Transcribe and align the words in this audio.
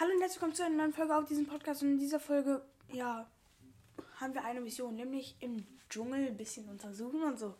Hallo 0.00 0.12
und 0.12 0.20
herzlich 0.20 0.36
willkommen 0.36 0.54
zu 0.54 0.64
einer 0.64 0.76
neuen 0.76 0.92
Folge 0.92 1.16
auf 1.16 1.24
diesem 1.24 1.48
Podcast. 1.48 1.82
Und 1.82 1.88
in 1.88 1.98
dieser 1.98 2.20
Folge, 2.20 2.64
ja, 2.92 3.28
haben 4.20 4.32
wir 4.32 4.44
eine 4.44 4.60
Mission, 4.60 4.94
nämlich 4.94 5.34
im 5.40 5.66
Dschungel 5.90 6.24
ein 6.24 6.36
bisschen 6.36 6.68
untersuchen 6.68 7.20
und 7.24 7.36
so. 7.36 7.56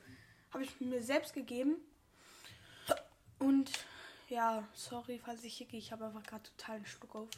Habe 0.52 0.62
ich 0.62 0.80
mir 0.80 1.02
selbst 1.02 1.34
gegeben. 1.34 1.78
Und 3.40 3.72
ja, 4.28 4.62
sorry, 4.72 5.18
falls 5.18 5.42
ich 5.42 5.58
hicke, 5.58 5.76
ich 5.76 5.90
habe 5.90 6.06
einfach 6.06 6.22
gerade 6.22 6.44
total 6.44 6.76
einen 6.76 6.86
Schluck 6.86 7.16
auf. 7.16 7.28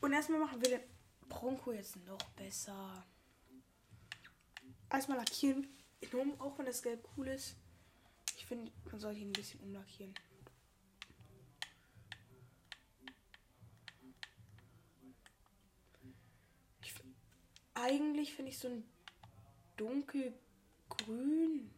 Und 0.00 0.12
erstmal 0.12 0.40
machen 0.40 0.60
wir 0.60 0.70
den 0.70 0.88
Bronco 1.28 1.70
jetzt 1.70 1.94
noch 2.04 2.18
besser. 2.34 3.06
Erstmal 4.90 5.18
lackieren, 5.18 5.68
auch 6.40 6.58
wenn 6.58 6.66
das 6.66 6.82
Gelb 6.82 7.06
cool 7.16 7.28
ist. 7.28 7.54
Ich 8.36 8.44
finde, 8.44 8.72
man 8.90 8.98
sollte 8.98 9.20
ihn 9.20 9.28
ein 9.28 9.34
bisschen 9.34 9.60
umlackieren. 9.60 10.16
Eigentlich 17.82 18.34
finde 18.34 18.50
ich 18.50 18.58
so 18.58 18.68
ein 18.68 18.84
dunkelgrün 19.76 21.70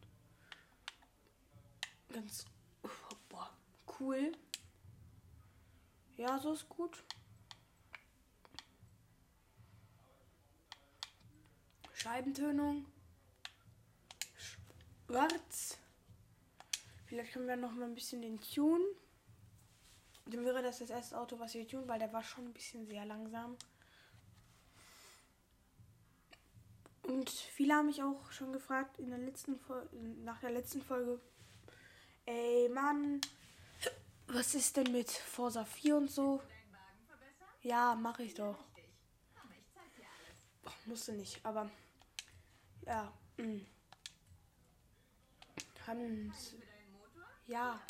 ganz 2.13 2.45
boah, 3.29 3.49
cool. 3.99 4.31
Ja, 6.15 6.39
so 6.39 6.53
ist 6.53 6.69
gut. 6.69 7.03
Scheibentönung. 11.93 12.85
Schwarz. 14.35 15.77
Vielleicht 17.05 17.33
können 17.33 17.47
wir 17.47 17.55
noch 17.55 17.73
mal 17.73 17.85
ein 17.85 17.95
bisschen 17.95 18.21
den 18.21 18.39
Tune. 18.39 18.83
Dann 20.25 20.45
wäre 20.45 20.61
das 20.61 20.79
das 20.79 20.89
erste 20.89 21.19
Auto, 21.19 21.39
was 21.39 21.53
wir 21.53 21.67
tun, 21.67 21.87
weil 21.87 21.99
der 21.99 22.13
war 22.13 22.23
schon 22.23 22.45
ein 22.45 22.53
bisschen 22.53 22.85
sehr 22.85 23.05
langsam. 23.05 23.57
Und 27.03 27.29
viele 27.29 27.75
haben 27.75 27.87
mich 27.87 28.01
auch 28.01 28.31
schon 28.31 28.53
gefragt 28.53 28.97
in 28.99 29.09
der 29.09 29.19
letzten 29.19 29.59
nach 30.23 30.39
der 30.39 30.51
letzten 30.51 30.81
Folge, 30.81 31.19
ey 32.25 32.69
Mann, 32.69 33.19
was 34.27 34.55
ist 34.55 34.77
denn 34.77 34.91
mit 34.91 35.11
Forza 35.11 35.65
4 35.65 35.97
und 35.97 36.09
so? 36.11 36.41
Ja, 37.61 37.95
mache 37.95 38.23
ich 38.23 38.33
doch. 38.33 38.57
Ach, 40.65 40.85
musste 40.85 41.13
nicht, 41.13 41.45
aber 41.45 41.69
ja. 42.85 43.11
Mh. 43.37 43.45
Mm. 43.45 43.65
Haben 45.85 46.33
ja. 47.47 47.81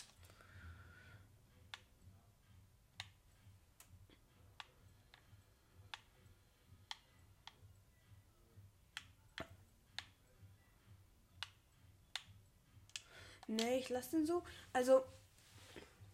Nee, 13.47 13.79
ich 13.79 13.89
lasse 13.89 14.17
den 14.17 14.25
so. 14.25 14.43
Also, 14.71 15.03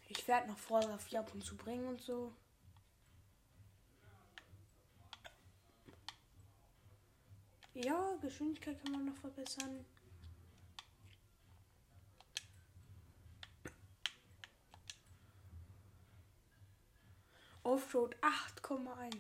ich 0.08 0.28
werde 0.28 0.48
noch 0.48 0.58
vor, 0.58 0.80
auf 0.94 1.08
Japan 1.10 1.42
zu 1.42 1.56
bringen 1.56 1.88
und 1.88 2.02
so. 2.02 2.34
Ja, 7.74 8.16
Geschwindigkeit 8.22 8.84
kann 8.84 8.92
man 8.92 9.06
noch 9.06 9.16
verbessern. 9.16 9.86
Offroad 17.64 18.16
8,1. 18.18 19.16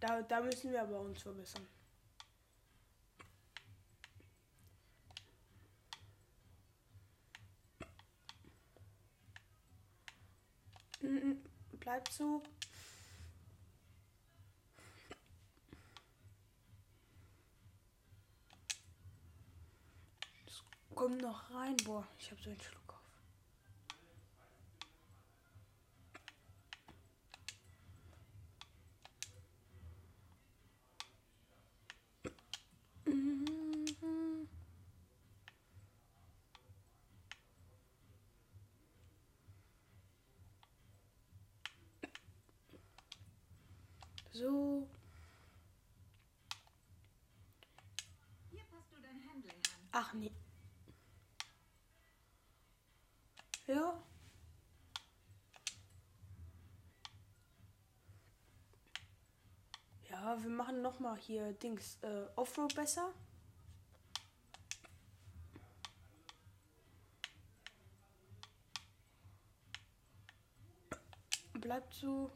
Da, 0.00 0.22
da 0.22 0.40
müssen 0.40 0.72
wir 0.72 0.82
aber 0.82 1.00
uns 1.00 1.22
verbessern. 1.22 1.66
So. 12.10 12.42
Das 20.46 20.62
kommt 20.94 21.20
noch 21.22 21.50
rein. 21.50 21.76
Boah, 21.84 22.06
ich 22.18 22.30
habe 22.30 22.42
so 22.42 22.50
einen 22.50 22.60
Schluck. 22.60 22.84
So. 44.32 44.88
Ach 49.92 50.12
nee. 50.14 50.32
Ja. 53.68 54.02
Ja, 60.10 60.33
wir 60.44 60.50
machen 60.50 60.82
noch 60.82 61.00
mal 61.00 61.16
hier 61.16 61.54
Dings 61.54 61.98
äh, 62.02 62.26
Offroad 62.36 62.74
besser. 62.74 63.10
Bleibt 71.54 71.94
so. 71.94 72.30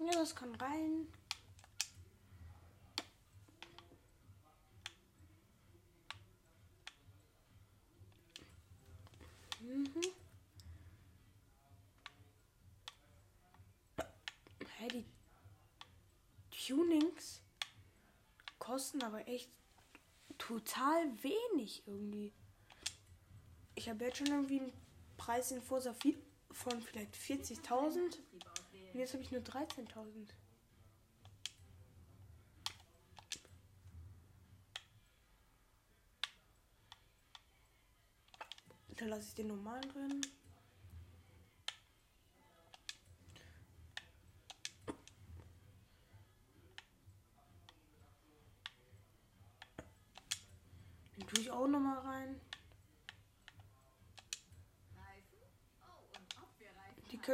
Ja, 0.00 0.12
das 0.12 0.34
kann 0.34 0.54
rein. 0.54 1.08
Mhm. 9.64 9.94
Hä, 14.76 14.88
die 14.92 15.06
Tunings 16.50 17.40
kosten 18.94 19.02
aber 19.02 19.26
echt 19.28 19.50
total 20.38 21.22
wenig 21.22 21.82
irgendwie. 21.86 22.32
Ich 23.74 23.88
habe 23.88 24.04
jetzt 24.04 24.18
schon 24.18 24.28
irgendwie 24.28 24.60
einen 24.60 24.72
Preis 25.16 25.50
in 25.50 25.62
Forsa 25.62 25.94
von 26.50 26.80
vielleicht 26.80 27.16
40.000. 27.16 27.98
Und 28.92 29.00
jetzt 29.00 29.12
habe 29.12 29.22
ich 29.22 29.32
nur 29.32 29.40
13.000. 29.40 30.28
Dann 38.96 39.08
lasse 39.08 39.28
ich 39.28 39.34
den 39.34 39.48
normalen 39.48 39.88
drin. 39.88 40.20
Den 51.16 51.26
tue 51.28 51.40
ich 51.40 51.50
auch 51.50 51.66
noch 51.66 51.80
mal 51.80 51.98
rein. 51.98 52.40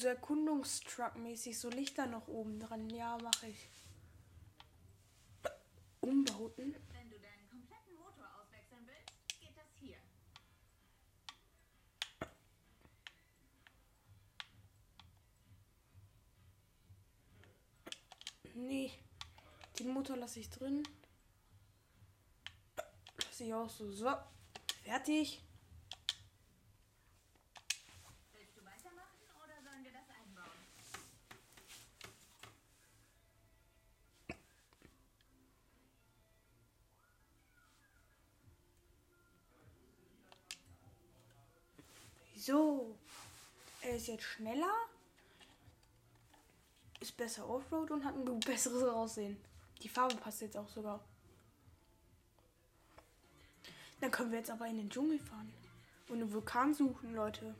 so 0.00 0.08
Erkundungstruck-mäßig, 0.08 1.58
so 1.58 1.68
Lichter 1.68 2.06
noch 2.06 2.26
oben 2.28 2.58
dran. 2.58 2.88
Ja, 2.90 3.18
mache 3.18 3.48
ich. 3.48 3.68
Umbauten. 6.00 6.74
Wenn 6.92 7.10
du 7.10 7.18
deinen 7.18 7.48
kompletten 7.50 7.94
Motor 7.96 8.26
auswechseln 8.40 8.86
willst, 8.86 9.40
geht 9.40 9.56
das 9.56 9.66
hier. 9.78 9.98
Nee. 18.54 18.90
Den 19.78 19.88
Motor 19.88 20.16
lasse 20.16 20.40
ich 20.40 20.48
drin. 20.50 20.82
Lasse 23.24 23.44
ich 23.44 23.54
auch 23.54 23.68
so. 23.68 23.92
So. 23.92 24.12
Fertig. 24.84 25.42
Ist 44.00 44.08
jetzt 44.08 44.24
schneller. 44.24 44.72
Ist 47.00 47.16
besser 47.16 47.48
Offroad 47.48 47.90
und 47.90 48.04
hat 48.04 48.14
ein 48.14 48.40
besseres 48.40 48.82
Aussehen. 48.84 49.36
Die 49.82 49.88
Farbe 49.88 50.16
passt 50.16 50.40
jetzt 50.40 50.56
auch 50.56 50.68
sogar. 50.68 51.04
Dann 54.00 54.10
können 54.10 54.30
wir 54.30 54.38
jetzt 54.38 54.50
aber 54.50 54.66
in 54.66 54.78
den 54.78 54.90
Dschungel 54.90 55.18
fahren. 55.18 55.52
Und 56.08 56.20
einen 56.20 56.32
Vulkan 56.32 56.74
suchen, 56.74 57.14
Leute. 57.14 57.54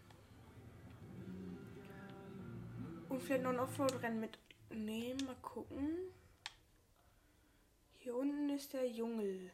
Und 3.09 3.23
vielleicht 3.23 3.43
noch 3.45 3.51
ein 3.51 3.59
Offroad-Rennen 3.59 4.21
mitnehmen. 4.21 5.25
Mal 5.27 5.37
gucken. 5.43 5.97
Hier 7.99 8.17
unten 8.17 8.49
ist 8.51 8.73
der 8.73 8.91
Dschungel. 8.91 9.51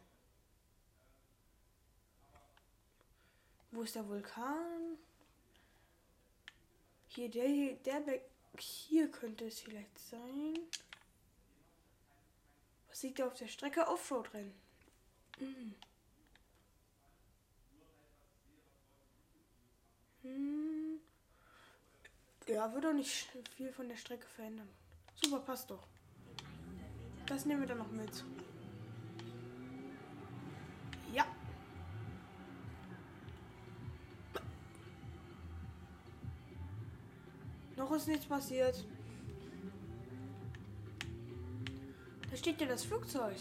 Wo 3.73 3.83
ist 3.83 3.94
der 3.97 4.09
Vulkan? 4.09 4.99
Hier, 7.16 7.30
der, 7.30 7.48
hier, 7.48 7.76
der. 7.76 8.20
Hier 8.58 9.10
könnte 9.10 9.46
es 9.46 9.60
vielleicht 9.60 9.98
sein. 9.98 10.58
Was 12.90 13.02
liegt 13.02 13.18
da 13.18 13.26
auf 13.26 13.34
der 13.34 13.48
Strecke? 13.48 13.88
Offroad-Rennen. 13.88 14.54
Hm. 15.38 15.74
Hm. 20.22 21.00
Ja, 22.48 22.72
wird 22.74 22.84
doch 22.84 22.92
nicht 22.92 23.28
viel 23.56 23.72
von 23.72 23.88
der 23.88 23.96
Strecke 23.96 24.26
verändern. 24.26 24.68
Super, 25.14 25.40
passt 25.40 25.70
doch. 25.70 25.86
Das 27.24 27.46
nehmen 27.46 27.60
wir 27.62 27.68
dann 27.68 27.78
noch 27.78 27.90
mit. 27.90 28.12
Noch 37.87 37.94
ist 37.94 38.09
nichts 38.09 38.27
passiert. 38.27 38.85
Da 42.29 42.37
steht 42.37 42.61
ja 42.61 42.67
das 42.67 42.85
Flugzeug. 42.85 43.37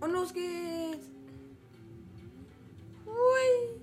Und 0.00 0.10
los 0.10 0.34
geht's. 0.34 1.06
Hui. 3.06 3.80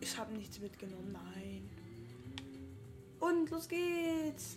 Ich 0.00 0.16
habe 0.16 0.32
nichts 0.34 0.60
mitgenommen, 0.60 1.10
nein. 1.10 1.68
Und 3.18 3.50
los 3.50 3.66
geht's. 3.68 4.56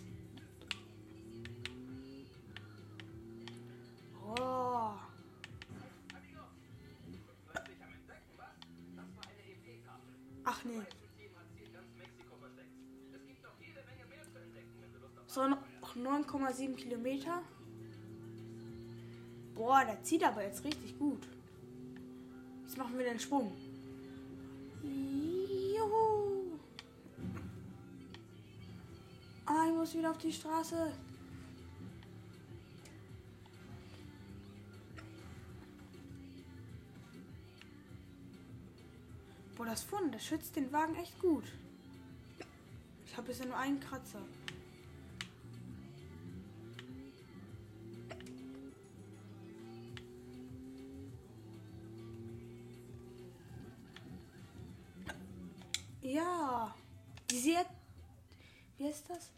9,7 16.04 16.74
Kilometer. 16.74 17.42
Boah, 19.54 19.84
der 19.84 20.02
zieht 20.02 20.22
aber 20.22 20.42
jetzt 20.42 20.64
richtig 20.64 20.98
gut. 20.98 21.26
Jetzt 22.62 22.76
machen 22.76 22.98
wir 22.98 23.04
den 23.04 23.18
Sprung. 23.18 23.52
Juhu. 24.82 26.58
Ah, 29.46 29.66
ich 29.66 29.74
muss 29.74 29.94
wieder 29.94 30.10
auf 30.10 30.18
die 30.18 30.32
Straße. 30.32 30.92
Boah, 39.56 39.66
das 39.66 39.82
Fund, 39.84 40.14
das 40.14 40.24
schützt 40.26 40.56
den 40.56 40.70
Wagen 40.72 40.96
echt 40.96 41.18
gut. 41.20 41.44
Ich 43.06 43.16
habe 43.16 43.28
bisher 43.28 43.46
nur 43.46 43.56
einen 43.56 43.78
Kratzer. 43.78 44.20
Ja, 56.14 56.72
Desert, 57.28 57.66
wie 58.78 58.86
heißt 58.86 59.10
das? 59.10 59.32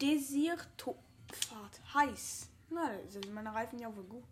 Desiertofahrt, 0.00 0.96
heiß. 1.92 2.48
Na, 2.70 2.98
sind 3.10 3.30
meine 3.30 3.52
Reifen 3.52 3.78
ja 3.78 3.94
wohl 3.94 4.04
gut. 4.04 4.24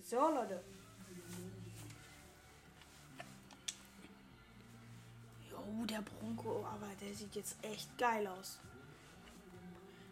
So, 0.00 0.28
Leute. 0.28 0.62
Jo, 5.50 5.86
der 5.86 6.02
Bronco, 6.02 6.64
aber 6.66 6.86
der 7.00 7.12
sieht 7.14 7.34
jetzt 7.34 7.56
echt 7.64 7.98
geil 7.98 8.28
aus. 8.28 8.60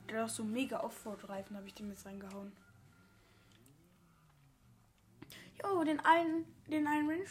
Der 0.09 0.19
hat 0.19 0.29
auch 0.29 0.35
so 0.35 0.43
mega 0.43 0.81
Offroad-Reifen, 0.81 1.57
habe 1.57 1.69
ich 1.69 1.75
dem 1.75 1.91
jetzt 1.91 2.05
reingehauen. 2.05 2.51
Jo, 5.63 5.85
den 5.85 6.01
einen, 6.01 6.45
den 6.69 6.87
einen 6.87 7.09
Range, 7.09 7.25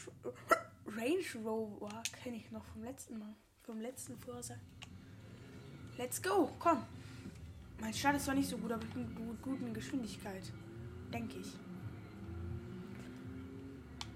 Range 0.88 1.46
Rover 1.46 2.04
kenne 2.24 2.38
ich 2.38 2.52
noch 2.52 2.64
vom 2.66 2.84
letzten 2.84 3.20
Mal. 3.20 3.36
Vom 3.64 3.80
letzten 3.80 4.18
Vorsatz. 4.18 4.60
Let's 5.98 6.22
go, 6.22 6.50
komm. 6.60 6.84
Mein 7.80 7.94
Start 7.94 8.16
ist 8.16 8.26
zwar 8.26 8.36
nicht 8.36 8.50
so 8.50 8.58
gut, 8.58 8.72
aber 8.72 8.86
mit 8.86 8.96
einer 8.96 9.34
guten 9.42 9.74
Geschwindigkeit. 9.74 10.44
Denke 11.12 11.40
ich. 11.40 11.58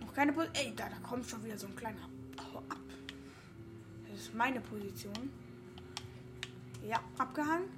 Noch 0.01 0.13
keine 0.13 0.34
Position. 0.34 0.65
Ey, 0.65 0.75
da, 0.75 0.89
da 0.89 0.95
kommt 1.07 1.25
schon 1.25 1.43
wieder 1.43 1.57
so 1.57 1.67
ein 1.67 1.75
kleiner. 1.75 2.01
Hau 2.53 2.60
ab. 2.60 2.77
Das 4.10 4.19
ist 4.19 4.34
meine 4.34 4.62
Position. 4.62 5.31
Ja, 6.88 7.00
abgehangen. 7.17 7.69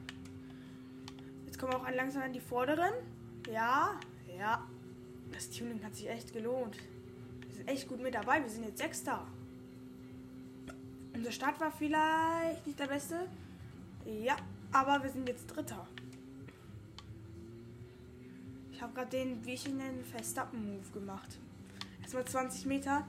Jetzt 1.46 1.58
kommen 1.58 1.74
wir 1.74 1.80
auch 1.80 1.90
langsam 1.96 2.24
an 2.24 2.34
die 2.34 2.42
vorderen. 2.42 2.94
Ja, 3.50 4.00
ja. 4.38 4.68
Das 5.38 5.52
Tuning 5.52 5.84
hat 5.84 5.96
sich 5.96 6.10
echt 6.10 6.34
gelohnt. 6.34 6.78
Wir 7.46 7.56
sind 7.58 7.68
echt 7.68 7.88
gut 7.88 8.02
mit 8.02 8.16
dabei. 8.16 8.42
Wir 8.42 8.50
sind 8.50 8.66
jetzt 8.66 8.80
Sechster. 8.80 9.28
Unser 11.14 11.32
Start 11.32 11.60
war 11.60 11.72
vielleicht 11.72 12.66
nicht 12.66 12.80
der 12.80 12.88
beste. 12.88 13.28
Ja, 14.24 14.36
aber 14.72 15.04
wir 15.04 15.12
sind 15.12 15.30
jetzt 15.30 15.46
Dritter. 15.46 15.88
Ich 18.72 18.82
habe 18.82 18.96
gerade 18.96 19.12
den, 19.12 19.46
wie 19.46 19.54
ich 19.54 19.68
ihn 19.68 19.78
nenne, 19.78 20.04
Verstappen-Move 20.06 20.92
gemacht. 20.92 21.38
Erstmal 22.02 22.26
20 22.26 22.66
Meter 22.66 23.08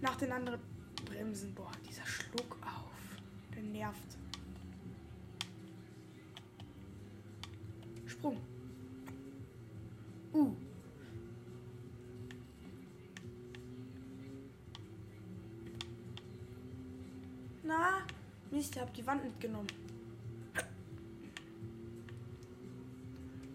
nach 0.00 0.16
den 0.16 0.32
anderen 0.32 0.58
Bremsen. 1.04 1.54
Boah, 1.54 1.70
dieser 1.88 2.06
Schluck 2.06 2.56
auf. 2.62 2.90
Der 3.54 3.62
nervt. 3.62 4.18
Sprung. 8.08 8.36
Uh. 10.32 10.56
Mist, 18.60 18.76
ich 18.76 18.82
hab 18.82 18.92
die 18.92 19.06
Wand 19.06 19.24
mitgenommen. 19.24 19.68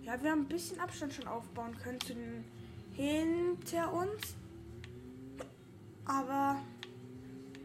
Ja, 0.01 0.19
wir 0.19 0.31
haben 0.31 0.41
ein 0.41 0.47
bisschen 0.47 0.79
Abstand 0.79 1.13
schon 1.13 1.27
aufbauen 1.27 1.77
können 1.77 2.01
zu 2.01 2.15
den 2.15 2.43
hinter 2.93 3.93
uns. 3.93 4.33
Aber 6.05 6.59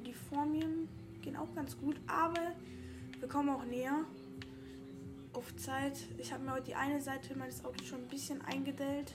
die 0.04 0.12
vor 0.12 0.46
gehen 1.22 1.34
auch 1.34 1.54
ganz 1.54 1.78
gut. 1.78 1.96
Aber 2.06 2.52
Wir 3.20 3.28
kommen 3.28 3.48
auch 3.48 3.64
näher. 3.64 4.04
Auf 5.32 5.56
Zeit. 5.56 5.98
Ich 6.18 6.30
habe 6.34 6.44
mir 6.44 6.52
heute 6.52 6.66
die 6.66 6.74
eine 6.74 7.00
Seite 7.00 7.34
meines 7.38 7.64
Autos 7.64 7.86
schon 7.86 8.02
ein 8.02 8.08
bisschen 8.08 8.42
eingedellt. 8.42 9.14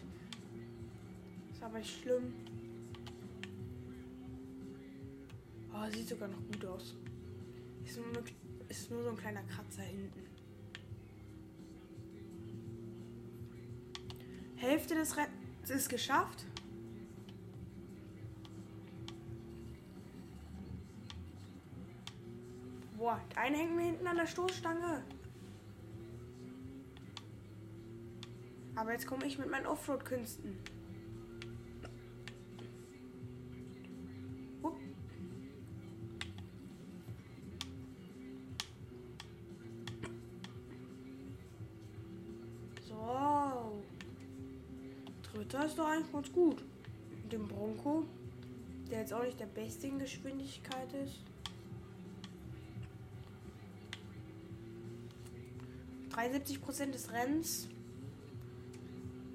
Ist 1.51 1.62
aber 1.62 1.77
nicht 1.77 2.01
schlimm. 2.01 2.34
Oh, 5.72 5.91
sieht 5.91 6.08
sogar 6.08 6.27
noch 6.27 6.41
gut 6.51 6.65
aus. 6.65 6.96
Ist 7.96 8.02
nur, 8.14 8.24
ist 8.68 8.92
nur 8.92 9.04
so 9.04 9.10
ein 9.12 9.16
kleiner 9.16 9.44
Kratzer 9.44 9.84
hinten. 9.84 10.20
Hälfte 14.58 14.96
des 14.96 15.16
Rennens 15.16 15.70
ist 15.70 15.88
geschafft. 15.88 16.46
Boah, 22.98 23.22
der 23.32 23.44
eine 23.44 23.56
hängt 23.56 23.75
mir 23.78 23.84
hinten 23.84 24.08
an 24.08 24.18
der 24.18 24.28
Stoßstange. 24.28 25.06
Aber 28.75 28.92
jetzt 28.92 29.08
komme 29.08 29.25
ich 29.25 29.38
mit 29.38 29.50
meinen 29.50 29.68
Offroad-Künsten. 29.68 30.58
Ganz 46.25 46.34
gut. 46.34 46.63
Mit 47.24 47.34
dem 47.34 47.48
Bronco, 47.48 48.05
der 48.89 49.00
jetzt 49.00 49.13
auch 49.13 49.24
nicht 49.24 49.39
der 49.39 49.46
beste 49.46 49.88
in 49.88 50.00
Geschwindigkeit 50.00 50.94
ist. 50.94 51.20
73% 56.12 56.91
des 56.91 57.12
Rennens. 57.12 57.67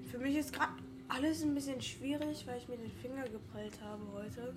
Für 0.09 0.17
mich 0.17 0.35
ist 0.35 0.53
gerade 0.53 0.73
alles 1.07 1.43
ein 1.43 1.53
bisschen 1.53 1.81
schwierig, 1.81 2.45
weil 2.47 2.57
ich 2.57 2.67
mir 2.67 2.77
den 2.77 2.91
Finger 2.91 3.23
geprellt 3.27 3.79
habe 3.81 4.01
heute. 4.13 4.53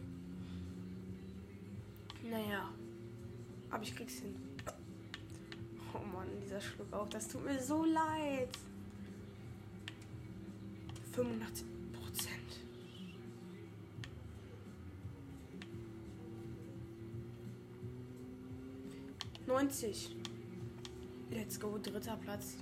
Naja, 2.30 2.70
aber 3.70 3.82
ich 3.82 3.94
krieg's 3.94 4.14
hin. 4.14 4.34
Oh 5.92 6.04
Mann, 6.12 6.26
dieser 6.42 6.60
Schluck 6.60 6.92
auch, 6.92 7.08
das 7.08 7.28
tut 7.28 7.44
mir 7.44 7.60
so 7.60 7.84
leid. 7.84 8.48
85 11.12 11.73
90. 19.54 20.16
Let's 21.30 21.60
go, 21.60 21.78
dritter 21.78 22.16
Platz. 22.16 22.56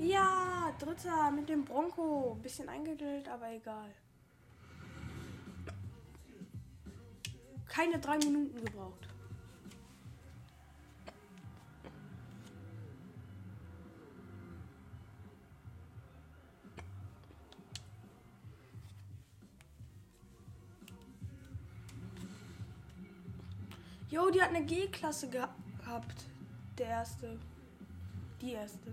Ja, 0.00 0.74
dritter 0.80 1.30
mit 1.30 1.48
dem 1.48 1.64
Bronco. 1.64 2.36
Bisschen 2.42 2.68
eingedüllt, 2.68 3.28
aber 3.28 3.52
egal. 3.52 3.90
Keine 7.68 8.00
drei 8.00 8.18
Minuten 8.18 8.64
gebraucht. 8.64 9.13
Die 24.34 24.42
hat 24.42 24.48
eine 24.48 24.64
G-Klasse 24.64 25.30
geha 25.30 25.54
gehabt. 25.78 26.24
Der 26.76 26.88
erste. 26.88 27.38
Die 28.40 28.52
erste. 28.52 28.92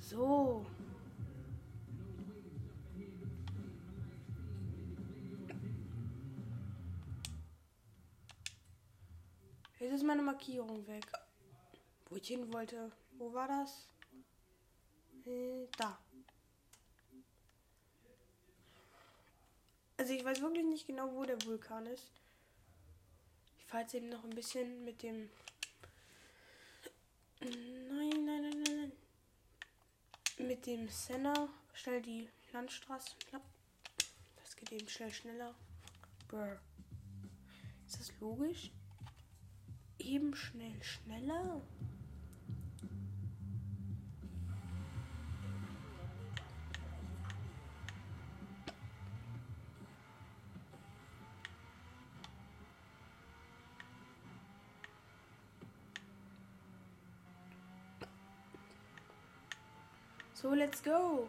So. 0.00 0.64
Jetzt 9.80 9.92
ist 9.92 10.04
meine 10.04 10.22
Markierung 10.22 10.86
weg. 10.86 11.04
Wo 12.10 12.16
ich 12.16 12.28
hin 12.28 12.52
wollte. 12.52 12.90
Wo 13.18 13.32
war 13.32 13.48
das? 13.48 13.86
Äh, 15.26 15.66
da. 15.76 15.98
Also 19.96 20.12
ich 20.12 20.24
weiß 20.24 20.40
wirklich 20.40 20.64
nicht 20.64 20.86
genau, 20.86 21.12
wo 21.12 21.24
der 21.24 21.42
Vulkan 21.44 21.86
ist. 21.86 22.12
Ich 23.58 23.64
fahre 23.66 23.82
jetzt 23.82 23.94
eben 23.94 24.08
noch 24.08 24.24
ein 24.24 24.30
bisschen 24.30 24.84
mit 24.84 25.02
dem... 25.02 25.28
Nein, 27.40 28.24
nein, 28.24 28.42
nein, 28.42 28.62
nein, 28.64 28.76
nein. 30.36 30.46
Mit 30.46 30.66
dem 30.66 30.88
Senna 30.88 31.48
schnell 31.74 32.00
die 32.00 32.28
Landstraße. 32.52 33.12
Das 34.36 34.56
geht 34.56 34.72
eben 34.72 34.88
schnell 34.88 35.12
schneller. 35.12 35.54
Brr. 36.28 36.60
Ist 37.86 38.00
das 38.00 38.12
logisch? 38.20 38.70
Eben 39.98 40.34
schnell 40.34 40.82
schneller? 40.82 41.60
So, 60.40 60.50
let's 60.50 60.80
go. 60.80 61.28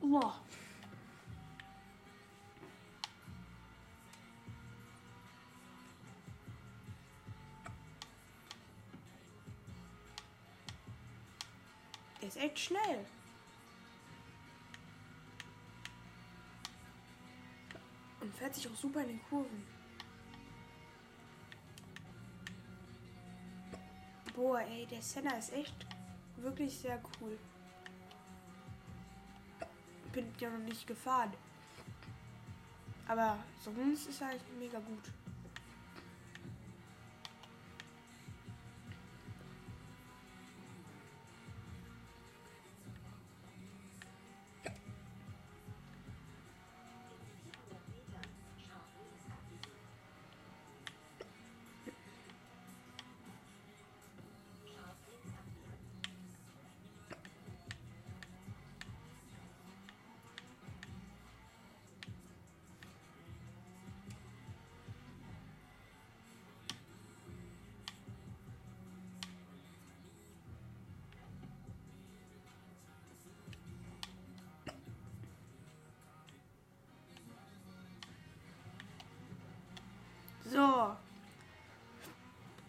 Boah. 0.00 0.40
Der 12.22 12.28
ist 12.28 12.38
echt 12.38 12.58
schnell. 12.58 13.04
Und 18.22 18.34
fährt 18.34 18.54
sich 18.54 18.66
auch 18.66 18.74
super 18.74 19.02
in 19.02 19.08
den 19.08 19.22
Kurven. 19.24 19.66
Boah, 24.34 24.60
ey, 24.62 24.86
der 24.86 25.02
Senna 25.02 25.36
ist 25.36 25.52
echt 25.52 25.86
wirklich 26.36 26.76
sehr 26.76 27.00
cool. 27.20 27.38
Bin 30.12 30.26
ja 30.38 30.50
noch 30.50 30.58
nicht 30.58 30.86
gefahren. 30.86 31.32
Aber 33.08 33.38
sonst 33.64 34.08
ist 34.08 34.20
halt 34.20 34.40
mega 34.58 34.78
gut. 34.78 35.04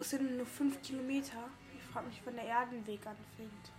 Es 0.04 0.10
sind 0.10 0.36
nur 0.36 0.44
5 0.44 0.82
Kilometer. 0.82 1.48
Ich 1.74 1.82
frage 1.82 2.08
mich, 2.08 2.20
wann 2.26 2.36
der 2.36 2.44
Erdenweg 2.44 3.06
anfängt. 3.06 3.72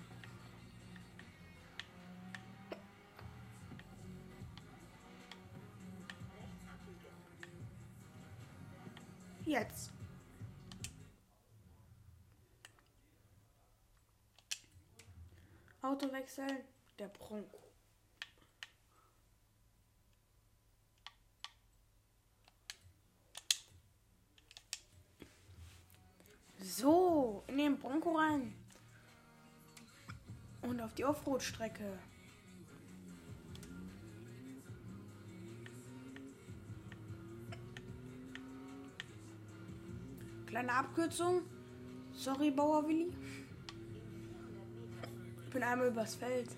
Jetzt. 9.45 9.91
Auto 15.83 16.11
wechseln, 16.11 16.57
der 16.97 17.09
Bronco. 17.09 17.64
Die 30.97 31.05
Offroad-Strecke. 31.05 31.99
Kleine 40.45 40.71
Abkürzung. 40.71 41.41
Sorry, 42.13 42.49
Bauer 42.51 42.87
Willi. 42.87 43.11
Ich 45.45 45.49
bin 45.51 45.63
einmal 45.63 45.87
übers 45.87 46.15
Feld. 46.15 46.49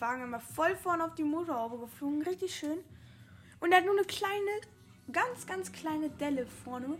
Wagen 0.00 0.22
immer 0.22 0.40
voll 0.40 0.76
vorne 0.76 1.04
auf 1.04 1.14
die 1.14 1.24
Motorhaube 1.24 1.78
geflogen. 1.78 2.22
Richtig 2.22 2.54
schön. 2.54 2.78
Und 3.60 3.72
er 3.72 3.78
hat 3.78 3.84
nur 3.84 3.96
eine 3.96 4.06
kleine, 4.06 4.60
ganz, 5.12 5.46
ganz 5.46 5.72
kleine 5.72 6.10
Delle 6.10 6.46
vorne. 6.46 6.98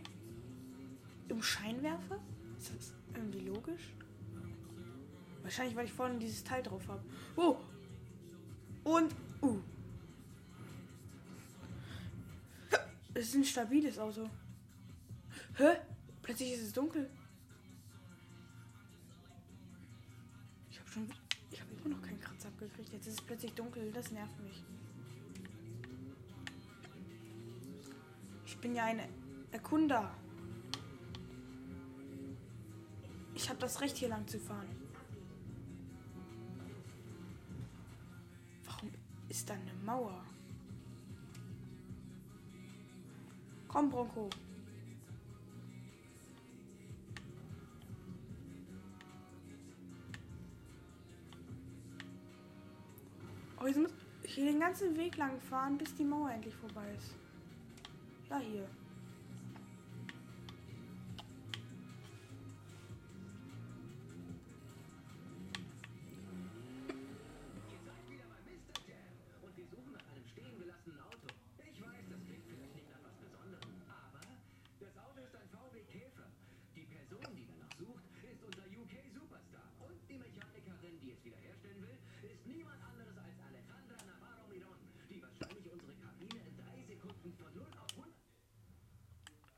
Im 1.29 1.43
Scheinwerfer. 1.43 2.19
Ist 2.59 2.75
das 2.75 2.95
irgendwie 3.15 3.41
logisch? 3.41 3.93
Wahrscheinlich, 5.43 5.77
weil 5.77 5.87
ich 5.87 5.93
vorne 5.93 6.19
dieses 6.19 6.43
Teil 6.43 6.63
drauf 6.63 6.87
habe. 6.89 7.03
Oh! 7.37 7.57
Und. 8.85 9.15
Uh. 9.43 9.61
Es 13.15 13.29
ist 13.29 13.35
ein 13.35 13.45
stabiles 13.45 13.99
Auto. 13.99 14.29
Hä? 15.57 15.79
Plötzlich 16.23 16.53
ist 16.53 16.63
es 16.63 16.73
dunkel. 16.73 17.09
Ich 20.71 20.79
habe 20.79 20.91
schon. 20.91 21.11
Ich 21.51 21.61
habe 21.61 21.71
immer 21.73 21.97
noch 21.97 22.03
keinen 22.03 22.21
Kratzer 22.21 22.36
abgekriegt. 22.47 22.93
Jetzt 22.93 23.07
ist 23.07 23.21
es 23.21 23.23
plötzlich 23.23 23.53
dunkel. 23.55 23.93
Das 23.93 24.11
nervt 24.11 24.39
mich. 24.41 24.65
Ich 28.45 28.59
bin 28.59 28.75
ja 28.75 28.85
ein 28.85 29.01
Erkunder. 29.53 30.15
Ich 33.35 33.49
habe 33.49 33.59
das 33.59 33.81
Recht, 33.81 33.97
hier 33.97 34.09
lang 34.09 34.27
zu 34.27 34.39
fahren. 34.39 34.69
Warum 38.65 38.91
ist 39.29 39.49
da 39.49 39.55
eine 39.55 39.75
Mauer? 39.85 40.25
Komm, 43.69 43.91
Bronco. 43.91 44.31
Oh, 53.61 53.67
jetzt 53.67 53.79
muss 53.79 53.91
ich 54.23 54.35
hier 54.35 54.53
den 54.53 54.61
ganzen 54.61 54.97
Weg 54.97 55.17
lang 55.17 55.41
fahren, 55.41 55.79
bis 55.79 55.95
die 55.95 56.05
Mauer 56.05 56.31
endlich 56.31 56.55
vorbei 56.55 56.87
ist. 56.97 57.15
Ja, 58.29 58.39
hier. 58.39 58.69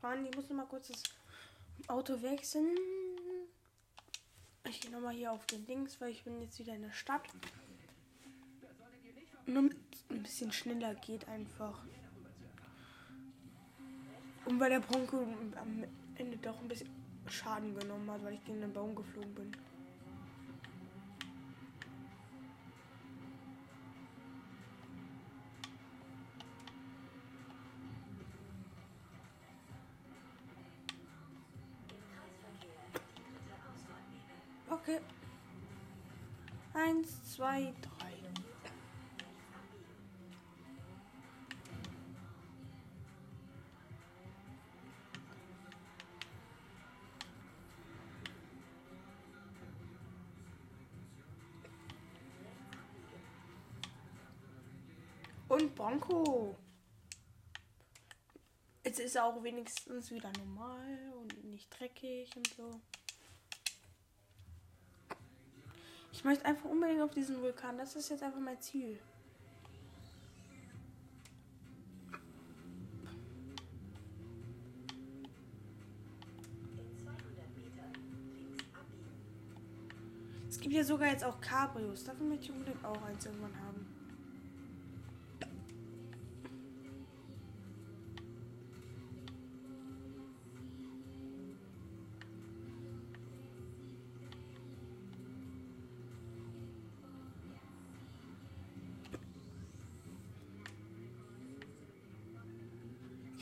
Mann, 0.09 0.25
ich 0.25 0.35
muss 0.35 0.49
noch 0.49 0.57
mal 0.57 0.65
kurz 0.65 0.87
das 0.87 1.03
Auto 1.87 2.19
wechseln. 2.23 2.75
Ich 4.67 4.81
gehe 4.81 4.89
nochmal 4.89 5.13
hier 5.13 5.31
auf 5.31 5.45
den 5.45 5.67
Dings, 5.67 6.01
weil 6.01 6.09
ich 6.09 6.23
bin 6.23 6.41
jetzt 6.41 6.57
wieder 6.57 6.73
in 6.73 6.81
der 6.81 6.91
Stadt. 6.91 7.21
Nur 9.45 9.69
ein 10.09 10.23
bisschen 10.23 10.51
schneller 10.51 10.95
geht 10.95 11.27
einfach. 11.27 11.83
Und 14.45 14.59
weil 14.59 14.71
der 14.71 14.79
Bronco 14.79 15.27
am 15.55 15.83
Ende 16.15 16.37
doch 16.37 16.59
ein 16.59 16.67
bisschen 16.67 16.89
Schaden 17.27 17.77
genommen 17.77 18.09
hat, 18.09 18.23
weil 18.23 18.33
ich 18.33 18.43
gegen 18.45 18.61
den 18.61 18.73
Baum 18.73 18.95
geflogen 18.95 19.35
bin. 19.35 19.51
Zwei, 37.39 37.73
drei. 37.81 38.13
Und 55.47 55.73
Bronco. 55.75 56.57
Jetzt 58.83 58.99
ist 58.99 59.15
er 59.15 59.23
auch 59.23 59.41
wenigstens 59.41 60.11
wieder 60.11 60.29
normal 60.39 61.13
und 61.15 61.45
nicht 61.45 61.69
dreckig 61.69 62.35
und 62.35 62.47
so. 62.47 62.81
Ich 66.19 66.25
möchte 66.25 66.43
einfach 66.43 66.65
unbedingt 66.69 67.01
auf 67.01 67.11
diesen 67.11 67.41
Vulkan. 67.41 67.77
Das 67.77 67.95
ist 67.95 68.09
jetzt 68.09 68.21
einfach 68.23 68.41
mein 68.41 68.59
Ziel. 68.59 68.99
Es 80.49 80.59
gibt 80.59 80.75
ja 80.75 80.83
sogar 80.83 81.07
jetzt 81.07 81.23
auch 81.23 81.39
Cabrios. 81.39 82.03
Davon 82.03 82.27
möchte 82.27 82.47
ich 82.47 82.51
unbedingt 82.51 82.83
auch 82.83 83.01
eins 83.03 83.25
irgendwann 83.25 83.57
haben. 83.57 83.98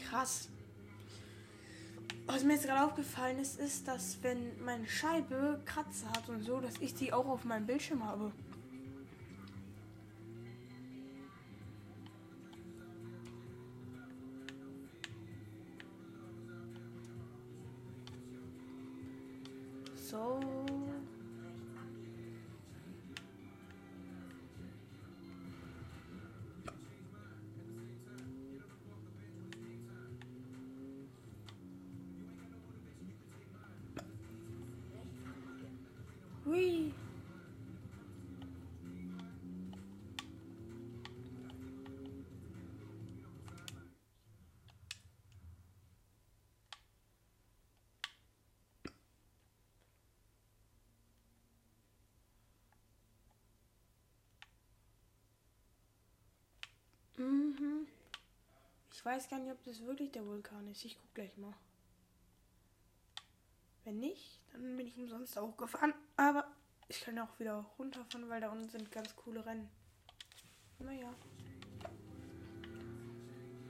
Krass. 0.09 0.47
Was 2.27 2.43
mir 2.43 2.53
jetzt 2.53 2.65
gerade 2.65 2.85
aufgefallen 2.85 3.39
ist, 3.39 3.59
ist, 3.59 3.87
dass 3.87 4.17
wenn 4.21 4.63
meine 4.63 4.87
Scheibe 4.87 5.61
Kratzer 5.65 6.09
hat 6.09 6.29
und 6.29 6.43
so, 6.43 6.59
dass 6.59 6.75
ich 6.79 6.93
die 6.93 7.11
auch 7.11 7.25
auf 7.25 7.43
meinem 7.43 7.65
Bildschirm 7.65 8.05
habe. 8.05 8.31
Ich 58.97 59.05
weiß 59.05 59.29
gar 59.29 59.37
nicht, 59.37 59.51
ob 59.51 59.63
das 59.63 59.85
wirklich 59.85 60.11
der 60.11 60.25
Vulkan 60.25 60.67
ist. 60.69 60.83
Ich 60.83 60.97
guck 60.97 61.13
gleich 61.13 61.37
mal. 61.37 61.53
Wenn 63.83 63.99
nicht, 63.99 64.41
dann 64.51 64.75
bin 64.75 64.87
ich 64.87 64.97
umsonst 64.97 65.37
auch 65.37 65.55
gefahren. 65.55 65.93
Aber 66.15 66.47
ich 66.87 67.01
kann 67.01 67.19
auch 67.19 67.39
wieder 67.39 67.63
runterfahren, 67.77 68.27
weil 68.27 68.41
da 68.41 68.51
unten 68.51 68.67
sind 68.67 68.91
ganz 68.91 69.15
coole 69.15 69.45
Rennen. 69.45 69.69
Naja. 70.79 71.13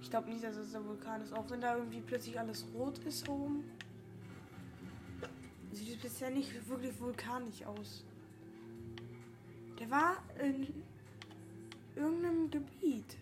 Ich 0.02 0.10
glaube 0.10 0.30
nicht, 0.30 0.46
dass 0.46 0.56
es 0.56 0.72
der 0.72 0.86
Vulkan 0.86 1.22
ist. 1.22 1.34
Auch 1.34 1.50
wenn 1.50 1.60
da 1.60 1.76
irgendwie 1.76 2.00
plötzlich 2.00 2.40
alles 2.40 2.66
rot 2.74 2.98
ist 3.00 3.28
oben. 3.28 3.70
Sieht 5.74 5.90
es 5.90 6.02
bisher 6.02 6.30
nicht 6.30 6.70
wirklich 6.70 6.98
vulkanisch 7.02 7.66
aus. 7.66 8.06
Der 9.78 9.92
war 9.92 10.24
in 10.40 10.86
irgendeinem 11.98 12.50
Gebiet. 12.50 13.18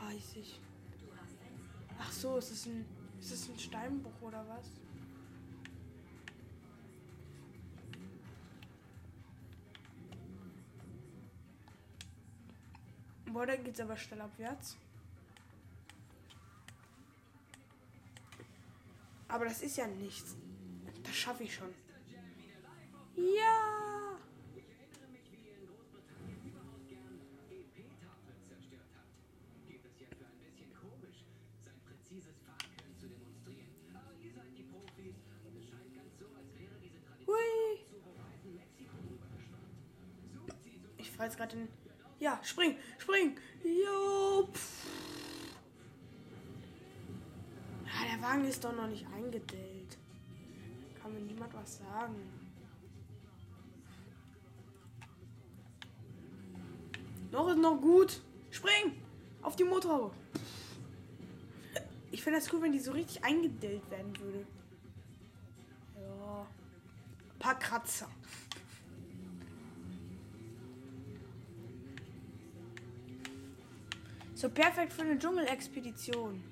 Weiß 0.00 0.34
ich. 0.34 0.60
So, 2.24 2.38
ist 2.38 2.52
es 2.52 2.64
ein, 2.64 2.86
ist 3.20 3.32
es 3.32 3.50
ein 3.50 3.58
Steinbruch 3.58 4.22
oder 4.22 4.42
was? 4.48 4.70
Boah, 13.30 13.44
da 13.44 13.56
geht's 13.56 13.78
aber 13.78 13.94
schnell 13.98 14.22
abwärts. 14.22 14.78
Aber 19.28 19.44
das 19.44 19.60
ist 19.60 19.76
ja 19.76 19.86
nichts. 19.86 20.34
Das 21.02 21.14
schaffe 21.14 21.42
ich 21.42 21.54
schon. 21.54 21.74
Ja! 23.16 23.73
Jetzt 41.24 41.36
gerade 41.36 41.56
den. 41.56 41.68
Ja, 42.20 42.40
spring, 42.42 42.76
spring! 42.98 43.36
Jo! 43.62 44.48
Ja, 47.84 48.16
der 48.16 48.22
Wagen 48.22 48.44
ist 48.44 48.64
doch 48.64 48.74
noch 48.74 48.86
nicht 48.86 49.06
eingedellt. 49.14 49.98
Kann 51.00 51.12
mir 51.12 51.20
niemand 51.20 51.52
was 51.54 51.78
sagen. 51.78 52.14
Noch 57.30 57.48
ist 57.48 57.58
noch 57.58 57.80
gut. 57.80 58.20
Spring! 58.50 59.02
Auf 59.42 59.56
die 59.56 59.64
Motorhaube. 59.64 60.14
Ich 62.12 62.22
finde 62.22 62.38
das 62.38 62.52
cool, 62.52 62.62
wenn 62.62 62.70
die 62.70 62.78
so 62.78 62.92
richtig 62.92 63.24
eingedellt 63.24 63.90
werden 63.90 64.16
würde. 64.20 64.46
Ja. 65.96 66.46
Ein 67.32 67.38
paar 67.40 67.58
Kratzer. 67.58 68.08
So 74.44 74.50
perfekt 74.50 74.92
für 74.92 75.00
eine 75.00 75.18
Dschungelexpedition. 75.18 76.44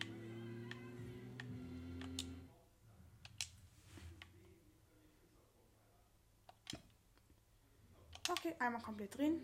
Okay, 8.31 8.55
einmal 8.59 8.81
komplett 8.81 9.15
drehen. 9.19 9.43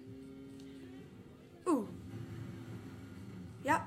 Uh. 1.66 1.84
Ja. 3.64 3.86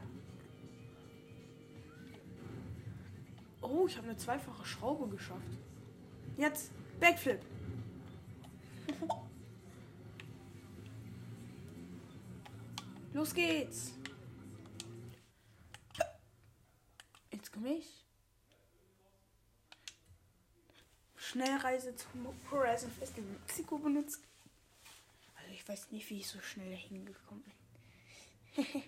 Oh, 3.64 3.88
ich 3.88 3.98
habe 3.98 4.10
eine 4.10 4.18
zweifache 4.18 4.64
Schraube 4.64 5.08
geschafft. 5.08 5.58
Jetzt 6.38 6.72
Backflip. 7.00 7.40
Los 13.14 13.34
geht's. 13.34 14.01
Jetzt 17.32 17.52
komme 17.52 17.78
ich. 17.78 18.06
Schnellreise 21.16 21.96
zum 21.96 22.28
Horizon 22.52 22.92
Festival 22.92 23.30
Mexiko 23.32 23.78
benutzt. 23.78 24.22
Also 25.38 25.52
ich 25.54 25.68
weiß 25.68 25.92
nicht, 25.92 26.10
wie 26.10 26.20
ich 26.20 26.28
so 26.28 26.42
schnell 26.42 26.70
dahin 26.72 27.06
gekommen 27.06 27.44
bin. 28.56 28.66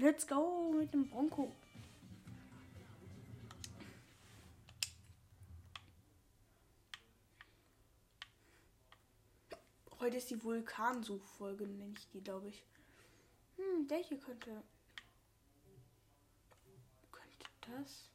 Let's 0.00 0.28
go 0.28 0.72
mit 0.78 0.94
dem 0.94 1.08
Bronco. 1.08 1.50
Heute 10.00 10.16
ist 10.16 10.30
die 10.30 10.42
Vulkansuchfolge, 10.44 11.66
nenne 11.66 11.92
ich 11.98 12.08
die, 12.10 12.20
glaube 12.20 12.48
ich. 12.48 12.64
Hm, 13.56 13.88
der 13.88 13.98
hier 13.98 14.18
könnte. 14.20 14.62
Könnte 17.10 17.46
das? 17.60 18.08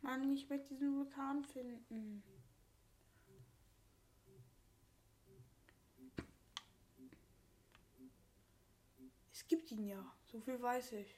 Mann, 0.00 0.32
ich 0.32 0.48
möchte 0.48 0.68
diesen 0.68 0.96
Vulkan 0.96 1.44
finden. 1.44 2.22
Gibt 9.50 9.72
ihn 9.72 9.88
ja, 9.88 10.02
so 10.30 10.40
viel 10.40 10.62
weiß 10.62 10.92
ich. 10.92 11.08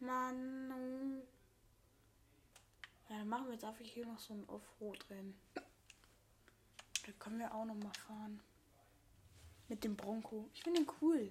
Mann. 0.00 0.72
oh. 0.72 1.22
Ja, 3.08 3.18
dann 3.18 3.28
machen 3.28 3.46
wir 3.46 3.52
jetzt 3.52 3.64
einfach 3.64 3.84
hier 3.84 4.04
noch 4.04 4.18
so 4.18 4.34
ein 4.34 4.48
Offroad-Rennen. 4.48 5.38
Da 5.54 7.12
können 7.20 7.38
wir 7.38 7.54
auch 7.54 7.64
noch 7.64 7.76
mal 7.76 7.94
fahren. 7.94 8.40
Mit 9.68 9.84
dem 9.84 9.96
Bronco. 9.96 10.50
Ich 10.54 10.64
finde 10.64 10.80
den 10.80 10.90
cool. 11.00 11.30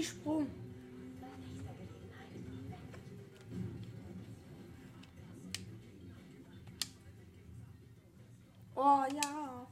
Minisprung. 0.00 0.46
Oh 8.74 9.04
ja. 9.12 9.66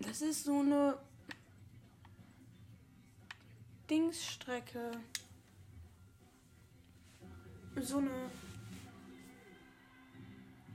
Das 0.00 0.20
ist 0.20 0.44
so 0.44 0.58
eine 0.58 0.98
Dingsstrecke. 3.88 4.90
So 7.76 7.98
eine 7.98 8.10